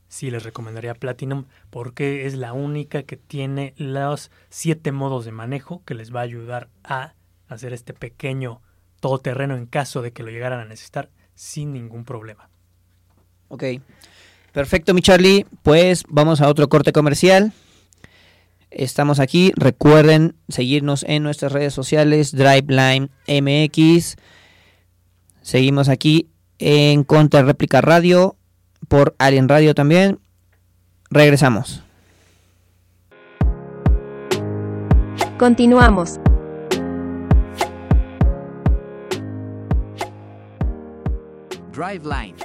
[0.08, 5.84] sí les recomendaría Platinum porque es la única que tiene los siete modos de manejo
[5.86, 7.14] que les va a ayudar a
[7.48, 8.62] hacer este pequeño
[9.00, 12.50] todoterreno en caso de que lo llegaran a necesitar sin ningún problema.
[13.50, 13.64] Ok,
[14.52, 17.54] perfecto mi Charlie, pues vamos a otro corte comercial.
[18.72, 24.18] Estamos aquí, recuerden seguirnos en nuestras redes sociales, DriveLine MX.
[25.42, 28.36] Seguimos aquí en Contra Réplica Radio,
[28.88, 30.20] por Alien Radio también.
[31.10, 31.84] Regresamos.
[35.38, 36.20] Continuamos.
[41.74, 42.36] DriveLine.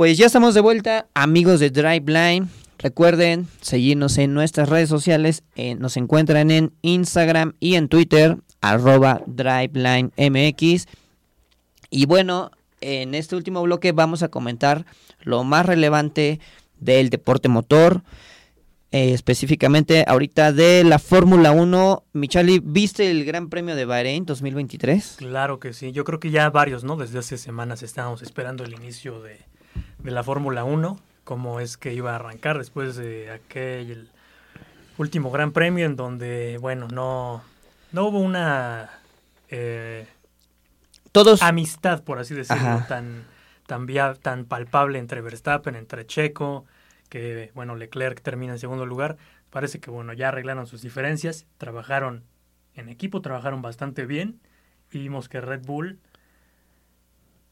[0.00, 2.48] Pues ya estamos de vuelta, amigos de DriveLine.
[2.78, 5.42] Recuerden seguirnos en nuestras redes sociales.
[5.56, 10.86] Eh, nos encuentran en Instagram y en Twitter, arroba DriveLineMX.
[11.90, 14.86] Y bueno, en este último bloque vamos a comentar
[15.22, 16.40] lo más relevante
[16.78, 18.02] del deporte motor.
[18.92, 22.02] Eh, específicamente ahorita de la Fórmula 1.
[22.12, 25.16] Michali, ¿viste el Gran Premio de Bahrein 2023?
[25.18, 26.96] Claro que sí, yo creo que ya varios, ¿no?
[26.96, 29.38] Desde hace semanas estábamos esperando el inicio de,
[30.02, 34.08] de la Fórmula 1, cómo es que iba a arrancar después de aquel
[34.98, 37.42] último Gran Premio en donde, bueno, no,
[37.92, 38.90] no hubo una
[39.48, 40.06] eh,
[41.12, 43.24] Todos amistad, por así decirlo, tan,
[43.66, 46.64] tan, via, tan palpable entre Verstappen, entre Checo,
[47.08, 49.16] que, bueno, Leclerc termina en segundo lugar.
[49.50, 52.24] Parece que, bueno, ya arreglaron sus diferencias, trabajaron
[52.74, 54.40] en equipo, trabajaron bastante bien
[54.92, 55.98] y vimos que Red Bull,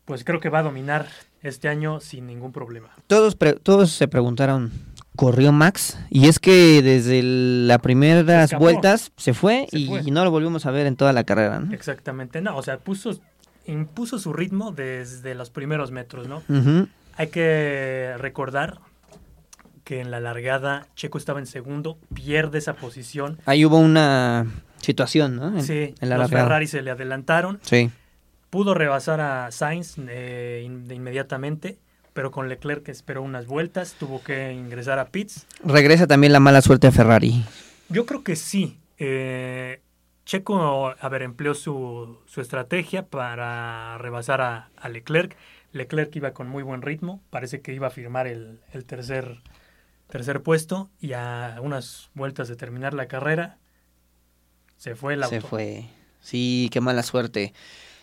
[0.05, 1.09] pues creo que va a dominar
[1.43, 2.91] este año sin ningún problema.
[3.09, 4.73] Todos, todos se preguntaron,
[5.19, 5.99] ¿corrió Max?
[6.11, 10.03] Y es que desde las primeras vueltas se, fue, Se y, fue.
[10.07, 11.75] y no lo volvimos a ver en toda la carrera, ¿no?
[11.75, 13.19] Exactamente, no, o sea, puso,
[13.67, 16.45] impuso su ritmo desde los primeros metros, ¿no?
[17.17, 18.79] Hay que recordar
[19.83, 23.41] que en la largada Checo estaba en segundo, pierde esa posición.
[23.45, 24.47] Ahí hubo una
[24.81, 25.49] situación, ¿no?
[25.49, 26.45] En, sí, en la los largada.
[26.45, 27.59] Ferrari se le adelantaron.
[27.63, 27.91] Sí.
[28.51, 31.77] Pudo rebasar a Sainz eh, de inmediatamente,
[32.19, 35.47] pero con Leclerc que esperó unas vueltas, tuvo que ingresar a pits.
[35.63, 37.45] Regresa también la mala suerte a Ferrari.
[37.91, 38.77] Yo creo que sí.
[38.99, 39.81] Eh,
[40.25, 45.37] Checo, a ver, empleó su, su estrategia para rebasar a, a Leclerc.
[45.71, 49.41] Leclerc iba con muy buen ritmo, parece que iba a firmar el, el tercer,
[50.09, 53.59] tercer puesto y a unas vueltas de terminar la carrera
[54.77, 55.37] se fue el auto.
[55.37, 55.85] Se fue.
[56.21, 57.55] Sí, qué mala suerte.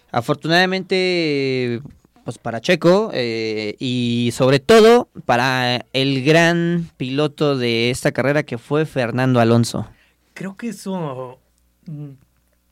[0.10, 1.82] Afortunadamente,
[2.25, 8.57] pues para Checo eh, y sobre todo para el gran piloto de esta carrera que
[8.57, 9.88] fue Fernando Alonso.
[10.33, 11.39] Creo que eso
[11.85, 12.09] mm,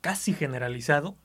[0.01, 1.15] casi generalizado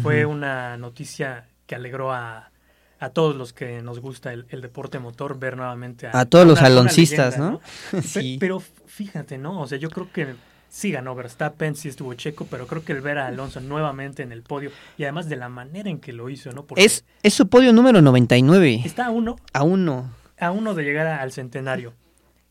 [0.00, 2.50] fue una noticia que alegró a,
[2.98, 6.46] a todos los que nos gusta el, el deporte motor ver nuevamente a, A todos
[6.46, 7.60] los una- aloncistas, leyenda, ¿no?
[7.90, 8.36] Pe- sí.
[8.40, 9.60] Pero fíjate, ¿no?
[9.60, 10.34] O sea, yo creo que
[10.72, 14.32] sí ganó Verstappen, sí estuvo Checo, pero creo que el ver a Alonso nuevamente en
[14.32, 16.64] el podio y además de la manera en que lo hizo, ¿no?
[16.64, 18.80] Porque Es, es su podio número 99.
[18.82, 20.10] está a uno, A uno.
[20.40, 21.92] a uno de llegar al centenario.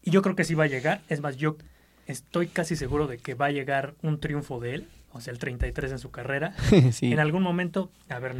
[0.03, 1.01] Y yo creo que sí va a llegar.
[1.09, 1.57] Es más, yo
[2.05, 5.39] estoy casi seguro de que va a llegar un triunfo de él, o sea, el
[5.39, 6.53] 33 en su carrera.
[6.91, 7.11] sí.
[7.11, 8.35] En algún momento, a ver,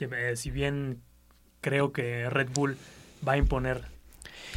[0.00, 1.00] eh, si bien
[1.60, 2.76] creo que Red Bull
[3.26, 3.82] va a imponer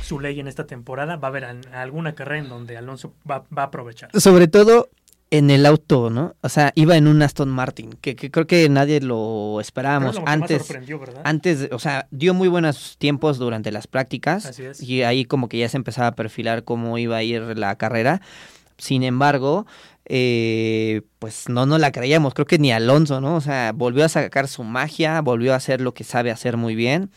[0.10, 3.64] su ley en esta temporada, va a haber alguna carrera en donde Alonso va, va
[3.64, 4.10] a aprovechar.
[4.20, 4.90] Sobre todo
[5.30, 6.36] en el auto, ¿no?
[6.42, 10.22] O sea, iba en un Aston Martin, que, que creo que nadie lo esperábamos es
[10.22, 10.66] lo antes.
[10.66, 11.22] sorprendió, ¿verdad?
[11.24, 14.82] Antes, o sea, dio muy buenos tiempos durante las prácticas Así es.
[14.82, 18.22] y ahí como que ya se empezaba a perfilar cómo iba a ir la carrera.
[18.80, 19.68] Sin embargo,
[20.06, 23.36] eh, pues no nos la creíamos, creo que ni Alonso, ¿no?
[23.36, 26.74] O sea, volvió a sacar su magia, volvió a hacer lo que sabe hacer muy
[26.74, 27.12] bien,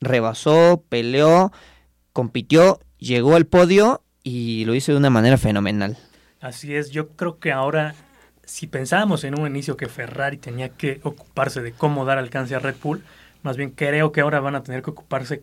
[0.00, 1.50] rebasó, peleó,
[2.14, 5.98] compitió, llegó al podio y lo hizo de una manera fenomenal.
[6.40, 7.94] Así es, yo creo que ahora,
[8.44, 12.60] si pensábamos en un inicio que Ferrari tenía que ocuparse de cómo dar alcance a
[12.60, 13.02] Red Bull,
[13.42, 15.42] más bien creo que ahora van a tener que ocuparse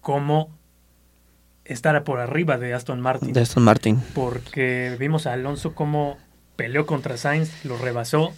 [0.00, 0.50] cómo
[1.64, 3.32] estar por arriba de Aston Martin.
[3.32, 4.02] De Aston Martin.
[4.14, 6.18] Porque vimos a Alonso cómo
[6.56, 8.32] peleó contra Sainz, lo rebasó.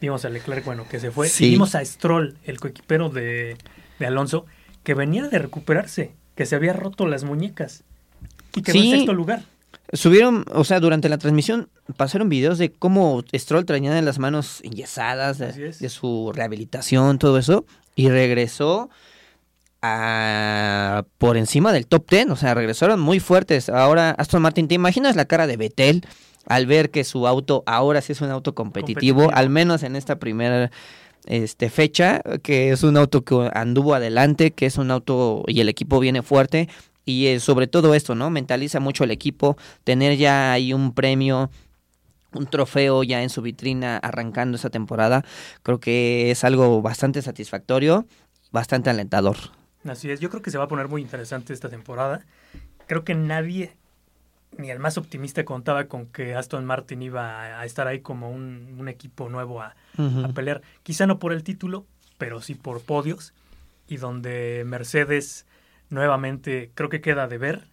[0.00, 1.28] Vimos a Leclerc, bueno, que se fue.
[1.38, 3.56] Y vimos a Stroll, el coequipero de,
[3.98, 4.44] de, Alonso,
[4.84, 7.82] que venía de recuperarse, que se había roto las muñecas
[8.54, 9.42] y quedó en sexto lugar.
[9.92, 15.38] Subieron, o sea, durante la transmisión pasaron videos de cómo Stroll traía las manos enyesadas,
[15.38, 17.64] de, de su rehabilitación, todo eso,
[17.94, 18.90] y regresó
[21.18, 23.68] por encima del top 10, o sea, regresaron muy fuertes.
[23.68, 26.04] Ahora, Aston Martin, ¿te imaginas la cara de Betel
[26.46, 30.18] al ver que su auto ahora sí es un auto competitivo, al menos en esta
[30.18, 30.70] primera
[31.26, 35.68] este, fecha, que es un auto que anduvo adelante, que es un auto y el
[35.68, 36.68] equipo viene fuerte?
[37.04, 38.30] Y eh, sobre todo esto, ¿no?
[38.30, 41.50] Mentaliza mucho el equipo, tener ya ahí un premio
[42.32, 45.24] un trofeo ya en su vitrina arrancando esa temporada,
[45.62, 48.06] creo que es algo bastante satisfactorio,
[48.52, 49.36] bastante alentador.
[49.84, 52.24] Así es, yo creo que se va a poner muy interesante esta temporada.
[52.86, 53.76] Creo que nadie,
[54.56, 58.88] ni el más optimista, contaba con que Aston Martin iba a, estar ahí como un,
[58.88, 59.74] equipo nuevo a,
[60.34, 60.62] pelear.
[60.82, 61.86] Quizá no por el título,
[62.18, 63.34] pero sí por podios.
[63.88, 65.46] Y donde Mercedes
[65.90, 67.68] nuevamente creo que queda de ver.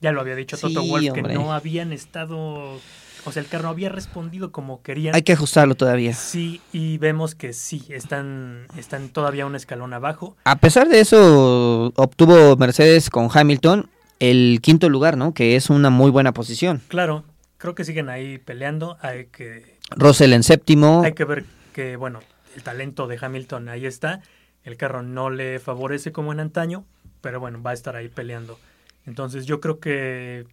[0.00, 2.78] Ya lo había dicho Toto Wolff que no habían estado
[3.24, 5.14] o sea, el carro no había respondido como querían.
[5.14, 6.14] Hay que ajustarlo todavía.
[6.14, 10.36] Sí, y vemos que sí, están, están todavía un escalón abajo.
[10.44, 13.90] A pesar de eso, obtuvo Mercedes con Hamilton
[14.20, 15.34] el quinto lugar, ¿no?
[15.34, 16.82] Que es una muy buena posición.
[16.88, 17.24] Claro,
[17.56, 18.96] creo que siguen ahí peleando.
[19.00, 19.78] Hay que.
[19.90, 21.02] Russell en séptimo.
[21.04, 22.20] Hay que ver que, bueno,
[22.56, 24.20] el talento de Hamilton ahí está.
[24.64, 26.84] El carro no le favorece como en antaño,
[27.20, 28.58] pero bueno, va a estar ahí peleando.
[29.06, 30.46] Entonces yo creo que,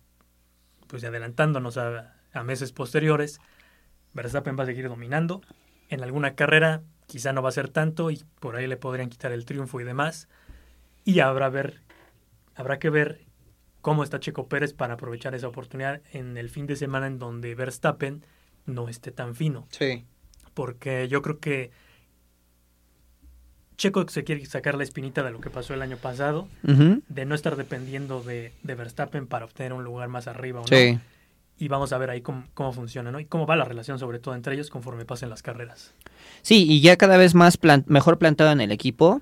[0.87, 3.41] pues adelantándonos a, a meses posteriores,
[4.13, 5.41] Verstappen va a seguir dominando.
[5.89, 9.31] En alguna carrera quizá no va a ser tanto y por ahí le podrían quitar
[9.31, 10.27] el triunfo y demás.
[11.03, 11.81] Y habrá, ver,
[12.55, 13.24] habrá que ver
[13.85, 17.53] cómo está Checo Pérez para aprovechar esa oportunidad en el fin de semana en donde
[17.53, 18.25] Verstappen
[18.65, 19.67] no esté tan fino.
[19.69, 20.05] Sí.
[20.55, 21.69] Porque yo creo que
[23.77, 27.35] Checo se quiere sacar la espinita de lo que pasó el año pasado, de no
[27.35, 30.61] estar dependiendo de, de, Verstappen para obtener un lugar más arriba.
[30.61, 30.97] ¿o sí
[31.59, 33.19] y vamos a ver ahí cómo, funciona, ¿no?
[33.19, 35.93] Y cómo va la relación, sobre todo entre ellos, conforme pasen las carreras.
[36.41, 39.21] Sí, y ya cada vez más mejor plantado en el equipo,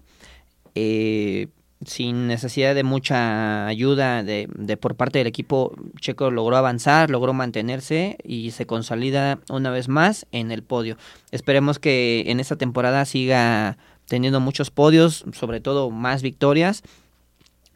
[0.73, 1.49] eh,
[1.85, 7.33] sin necesidad de mucha ayuda de, de, por parte del equipo, Checo logró avanzar, logró
[7.33, 10.97] mantenerse y se consolida una vez más en el podio.
[11.31, 13.77] Esperemos que en esta temporada siga
[14.07, 16.83] teniendo muchos podios, sobre todo más victorias,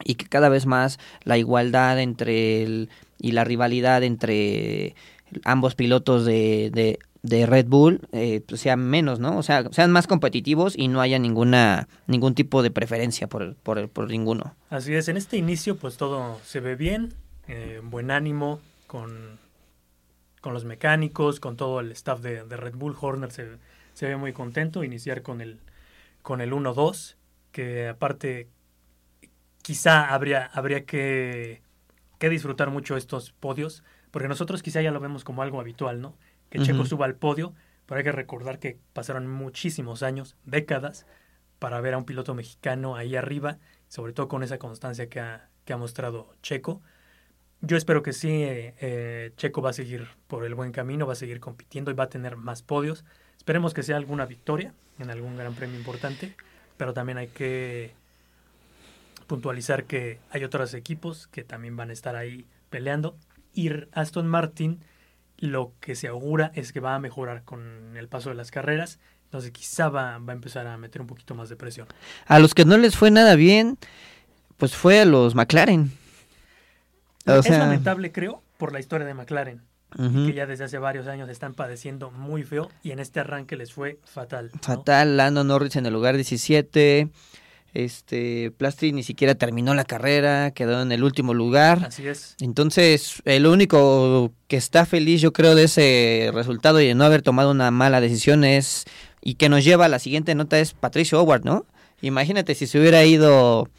[0.04, 2.88] y que cada vez más la igualdad entre
[3.20, 4.96] y la rivalidad entre
[5.44, 9.38] ambos pilotos de, de, Red Bull eh, pues sea menos, ¿no?
[9.38, 13.90] O sea, sean más competitivos y no haya ninguna ningún tipo de preferencia por, por,
[13.90, 14.56] por ninguno.
[14.70, 17.14] Así es, en este inicio pues todo se ve bien,
[17.48, 19.40] eh, buen ánimo con,
[20.42, 22.96] con los mecánicos, con todo el staff de, Red Bull.
[23.00, 23.48] Horner se,
[23.94, 25.60] se, ve muy contento iniciar con el,
[26.22, 27.16] con el 1-2,
[27.52, 28.48] que aparte
[29.62, 31.62] quizá habría, habría que
[32.18, 36.16] que disfrutar mucho estos podios, porque nosotros quizá ya lo vemos como algo habitual, ¿no?
[36.50, 37.54] Que Checo suba al podio,
[37.86, 41.06] pero hay que recordar que pasaron muchísimos años, décadas,
[41.60, 45.50] para ver a un piloto mexicano ahí arriba, sobre todo con esa constancia que ha,
[45.66, 46.82] que ha mostrado Checo.
[47.62, 51.14] Yo espero que sí, eh, eh, Checo va a seguir por el buen camino, va
[51.14, 53.04] a seguir compitiendo y va a tener más podios.
[53.38, 56.36] Esperemos que sea alguna victoria en algún gran premio importante,
[56.78, 57.94] pero también hay que
[59.26, 63.16] puntualizar que hay otros equipos que también van a estar ahí peleando.
[63.54, 64.80] Y Aston Martin
[65.38, 69.00] lo que se augura es que va a mejorar con el paso de las carreras.
[69.26, 71.88] Entonces quizá va, va a empezar a meter un poquito más de presión.
[72.26, 73.78] A los que no les fue nada bien,
[74.58, 75.92] pues fue a los McLaren.
[77.26, 79.62] es lamentable, creo, por la historia de McLaren.
[79.96, 83.74] que ya desde hace varios años están padeciendo muy feo y en este arranque les
[83.74, 84.52] fue fatal.
[84.62, 87.10] Fatal, Lando Norris en el lugar 17,
[87.74, 91.86] este, Plasti ni siquiera terminó la carrera, quedó en el último lugar.
[91.88, 92.36] Así es.
[92.42, 97.22] Entonces, el único que está feliz, yo creo, de ese resultado y de no haber
[97.22, 98.86] tomado una mala decisión es,
[99.22, 101.66] y que nos lleva a la siguiente nota, es Patricio Howard, ¿no?
[102.02, 103.70] Imagínate si se hubiera ido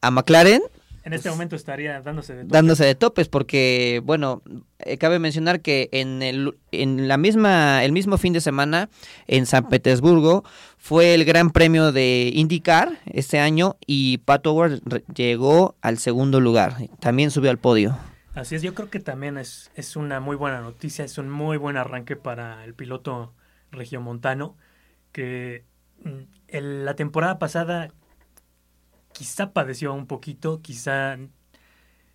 [0.00, 0.62] a McLaren,
[1.06, 2.52] En este momento estaría dándose de topes.
[2.52, 4.42] dándose de topes porque bueno
[4.80, 8.88] eh, cabe mencionar que en el en la misma el mismo fin de semana
[9.28, 10.42] en San Petersburgo
[10.76, 16.40] fue el Gran Premio de IndyCar este año y Pato O'Ward re- llegó al segundo
[16.40, 17.96] lugar también subió al podio
[18.34, 21.56] Así es, yo creo que también es, es una muy buena noticia, es un muy
[21.56, 23.32] buen arranque para el piloto
[23.70, 24.56] regiomontano,
[25.12, 25.64] que
[26.04, 26.52] mm,
[26.84, 27.88] la temporada pasada
[29.16, 31.16] quizá padeció un poquito, quizá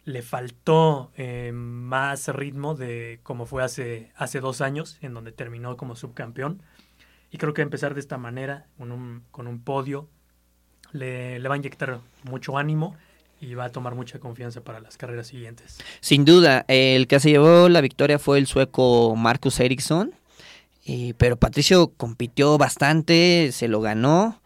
[0.06, 5.78] le faltó eh, más ritmo de como fue hace, hace dos años, en donde terminó
[5.78, 6.62] como subcampeón.
[7.32, 10.10] Y creo que empezar de esta manera, con un, con un podio,
[10.91, 12.95] le, va a inyectar mucho ánimo
[13.39, 15.80] y va a tomar mucha confianza para las carreras siguientes.
[16.02, 20.12] sin duda el que se llevó la victoria fue el sueco Marcus Ericsson
[20.84, 24.40] y- pero Patricio compitió bastante se lo ganó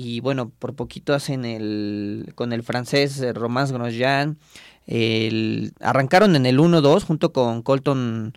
[0.00, 4.38] y bueno por poquito hacen el con el francés eh, Román Grosjean
[4.86, 8.32] el, arrancaron en el 1-2 junto con Colton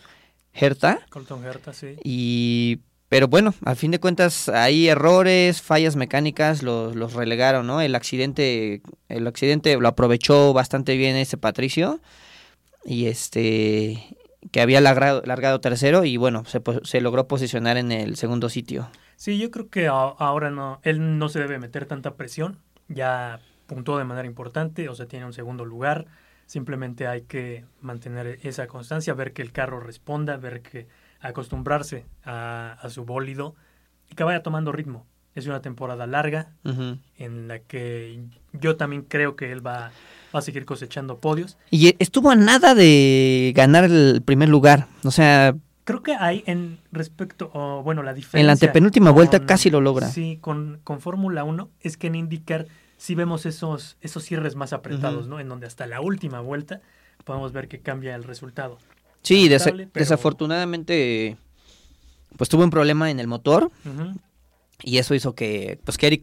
[0.53, 1.97] Herta Colton Herta, sí.
[2.03, 7.81] y pero bueno, al fin de cuentas hay errores, fallas mecánicas, los, los relegaron, ¿no?
[7.81, 11.99] El accidente, el accidente lo aprovechó bastante bien ese Patricio
[12.85, 14.15] y este
[14.49, 18.89] que había largado, tercero y bueno, se, se logró posicionar en el segundo sitio.
[19.15, 22.57] Sí, yo creo que ahora no, él no se debe meter tanta presión.
[22.87, 26.07] Ya puntuó de manera importante, o sea, tiene un segundo lugar.
[26.47, 30.87] Simplemente hay que mantener esa constancia, ver que el carro responda, ver que
[31.19, 33.55] acostumbrarse a, a su bólido
[34.09, 35.05] y que vaya tomando ritmo.
[35.35, 36.49] Es una temporada larga
[37.17, 38.19] en la que
[38.53, 39.91] yo también creo que él va,
[40.35, 41.57] va a seguir cosechando podios.
[41.69, 46.77] Y estuvo a nada de ganar el primer lugar, o sea, Creo que hay en
[46.91, 48.39] respecto, o, bueno, la diferencia.
[48.39, 50.07] en la antepenúltima vuelta casi lo logra.
[50.09, 52.67] Sí, con, con Fórmula 1 es que en IndyCar
[52.97, 55.27] sí vemos esos, esos cierres más apretados.
[55.27, 55.39] ¿no?
[55.39, 56.81] En donde hasta la última vuelta
[57.25, 58.77] podemos ver que cambia el resultado.
[59.23, 61.37] Sí, desa- Lamentable, pero- desafortunadamente
[62.37, 63.71] pues tuvo un problema en el motor.
[64.83, 66.19] Y eso hizo que pues que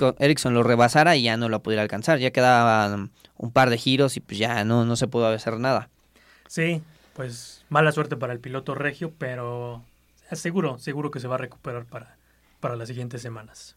[0.50, 4.20] lo rebasara y ya no lo pudiera alcanzar, ya quedaban un par de giros y
[4.20, 5.88] pues ya no, no se pudo hacer nada.
[6.48, 6.82] Sí,
[7.14, 9.84] pues mala suerte para el piloto regio, pero
[10.32, 12.16] seguro, seguro que se va a recuperar para,
[12.60, 13.76] para las siguientes semanas.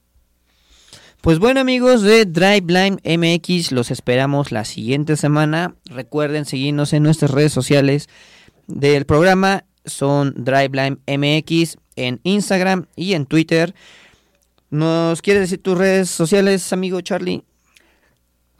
[1.21, 5.75] Pues bueno amigos de Driveline MX, los esperamos la siguiente semana.
[5.85, 8.09] Recuerden seguirnos en nuestras redes sociales
[8.65, 13.75] del programa, son Driveline MX en Instagram y en Twitter.
[14.71, 17.43] ¿Nos quieres decir tus redes sociales, amigo Charlie?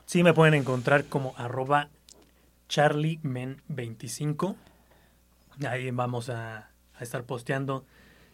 [0.06, 1.88] Sí, me pueden encontrar como arroba
[2.68, 4.58] charliemen25.
[5.70, 7.86] Ahí vamos a, a estar posteando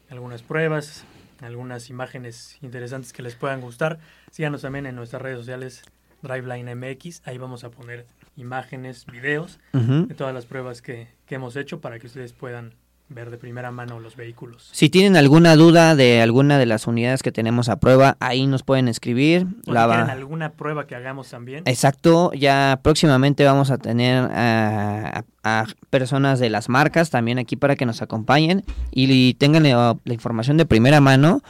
[0.10, 1.04] algunas pruebas,
[1.40, 4.00] algunas imágenes interesantes que les puedan gustar.
[4.32, 5.84] Síganos también en nuestras redes sociales
[6.24, 7.22] Driveline MX.
[7.26, 8.08] Ahí vamos a poner
[8.38, 12.74] imágenes, videos de todas las pruebas que, que hemos hecho para que ustedes puedan
[13.10, 14.68] ver de primera mano los vehículos.
[14.74, 18.64] Si tienen alguna duda de alguna de las unidades que tenemos a prueba, ahí nos
[18.64, 19.48] pueden escribir.
[19.66, 21.64] O La si quieren alguna prueba que hagamos también.
[21.66, 25.24] Exacto, ya próximamente vamos a tener a, a-
[25.62, 30.14] a personas de las marcas también aquí para que nos acompañen y, tengan la, la
[30.14, 31.42] información de primera mano.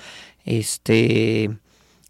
[0.45, 1.49] Este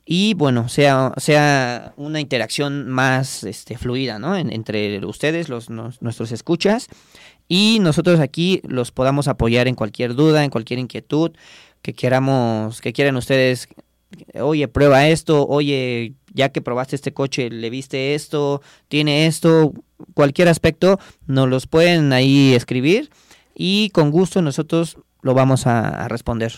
[0.09, 4.37] y bueno, sea, sea una interacción más este, fluida, ¿no?
[4.37, 6.87] En- entre ustedes, los, nos- nuestros escuchas,
[7.47, 11.31] y nosotros aquí los podamos apoyar en cualquier duda, en cualquier inquietud
[11.81, 13.69] que queramos, que quieran ustedes
[14.39, 19.73] oye, prueba esto, oye, ya que probaste este coche, le viste esto, tiene esto,
[20.13, 23.09] cualquier aspecto, nos los pueden ahí escribir
[23.55, 26.53] y con gusto nosotros lo vamos a, a responder.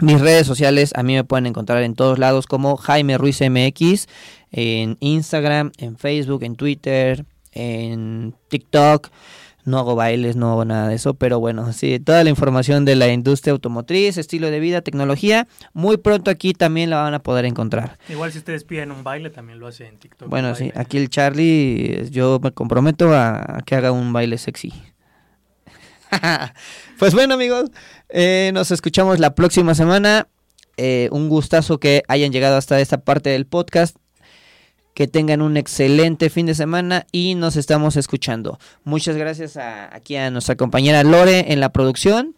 [0.00, 4.06] Mis redes sociales a mí me pueden encontrar en todos lados como Jaime Ruiz MX,
[4.52, 9.10] en Instagram, en Facebook, en Twitter, en TikTok.
[9.64, 12.96] No hago bailes, no hago nada de eso, pero bueno, sí, toda la información de
[12.96, 17.44] la industria automotriz, estilo de vida, tecnología, muy pronto aquí también la van a poder
[17.44, 17.98] encontrar.
[18.08, 20.30] Igual si ustedes piden un baile, también lo hace en TikTok.
[20.30, 24.72] Bueno, sí, aquí el Charlie, yo me comprometo a, a que haga un baile sexy.
[26.98, 27.70] pues bueno, amigos,
[28.08, 30.28] eh, nos escuchamos la próxima semana.
[30.76, 33.96] Eh, un gustazo que hayan llegado hasta esta parte del podcast.
[34.98, 38.58] Que tengan un excelente fin de semana y nos estamos escuchando.
[38.82, 42.34] Muchas gracias a, aquí a nuestra compañera Lore en la producción.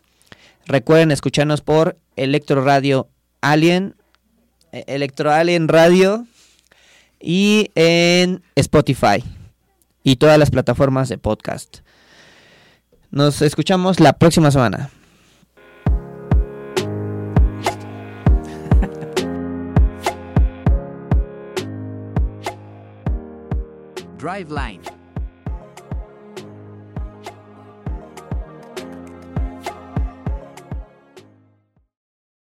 [0.66, 3.08] Recuerden escucharnos por Electro Radio
[3.40, 3.94] Alien,
[4.72, 6.26] eh, Electro Alien Radio
[7.18, 9.24] y en Spotify
[10.04, 11.78] y todas las plataformas de podcast.
[13.10, 14.90] Nos escuchamos la próxima semana.
[24.20, 24.99] Driveline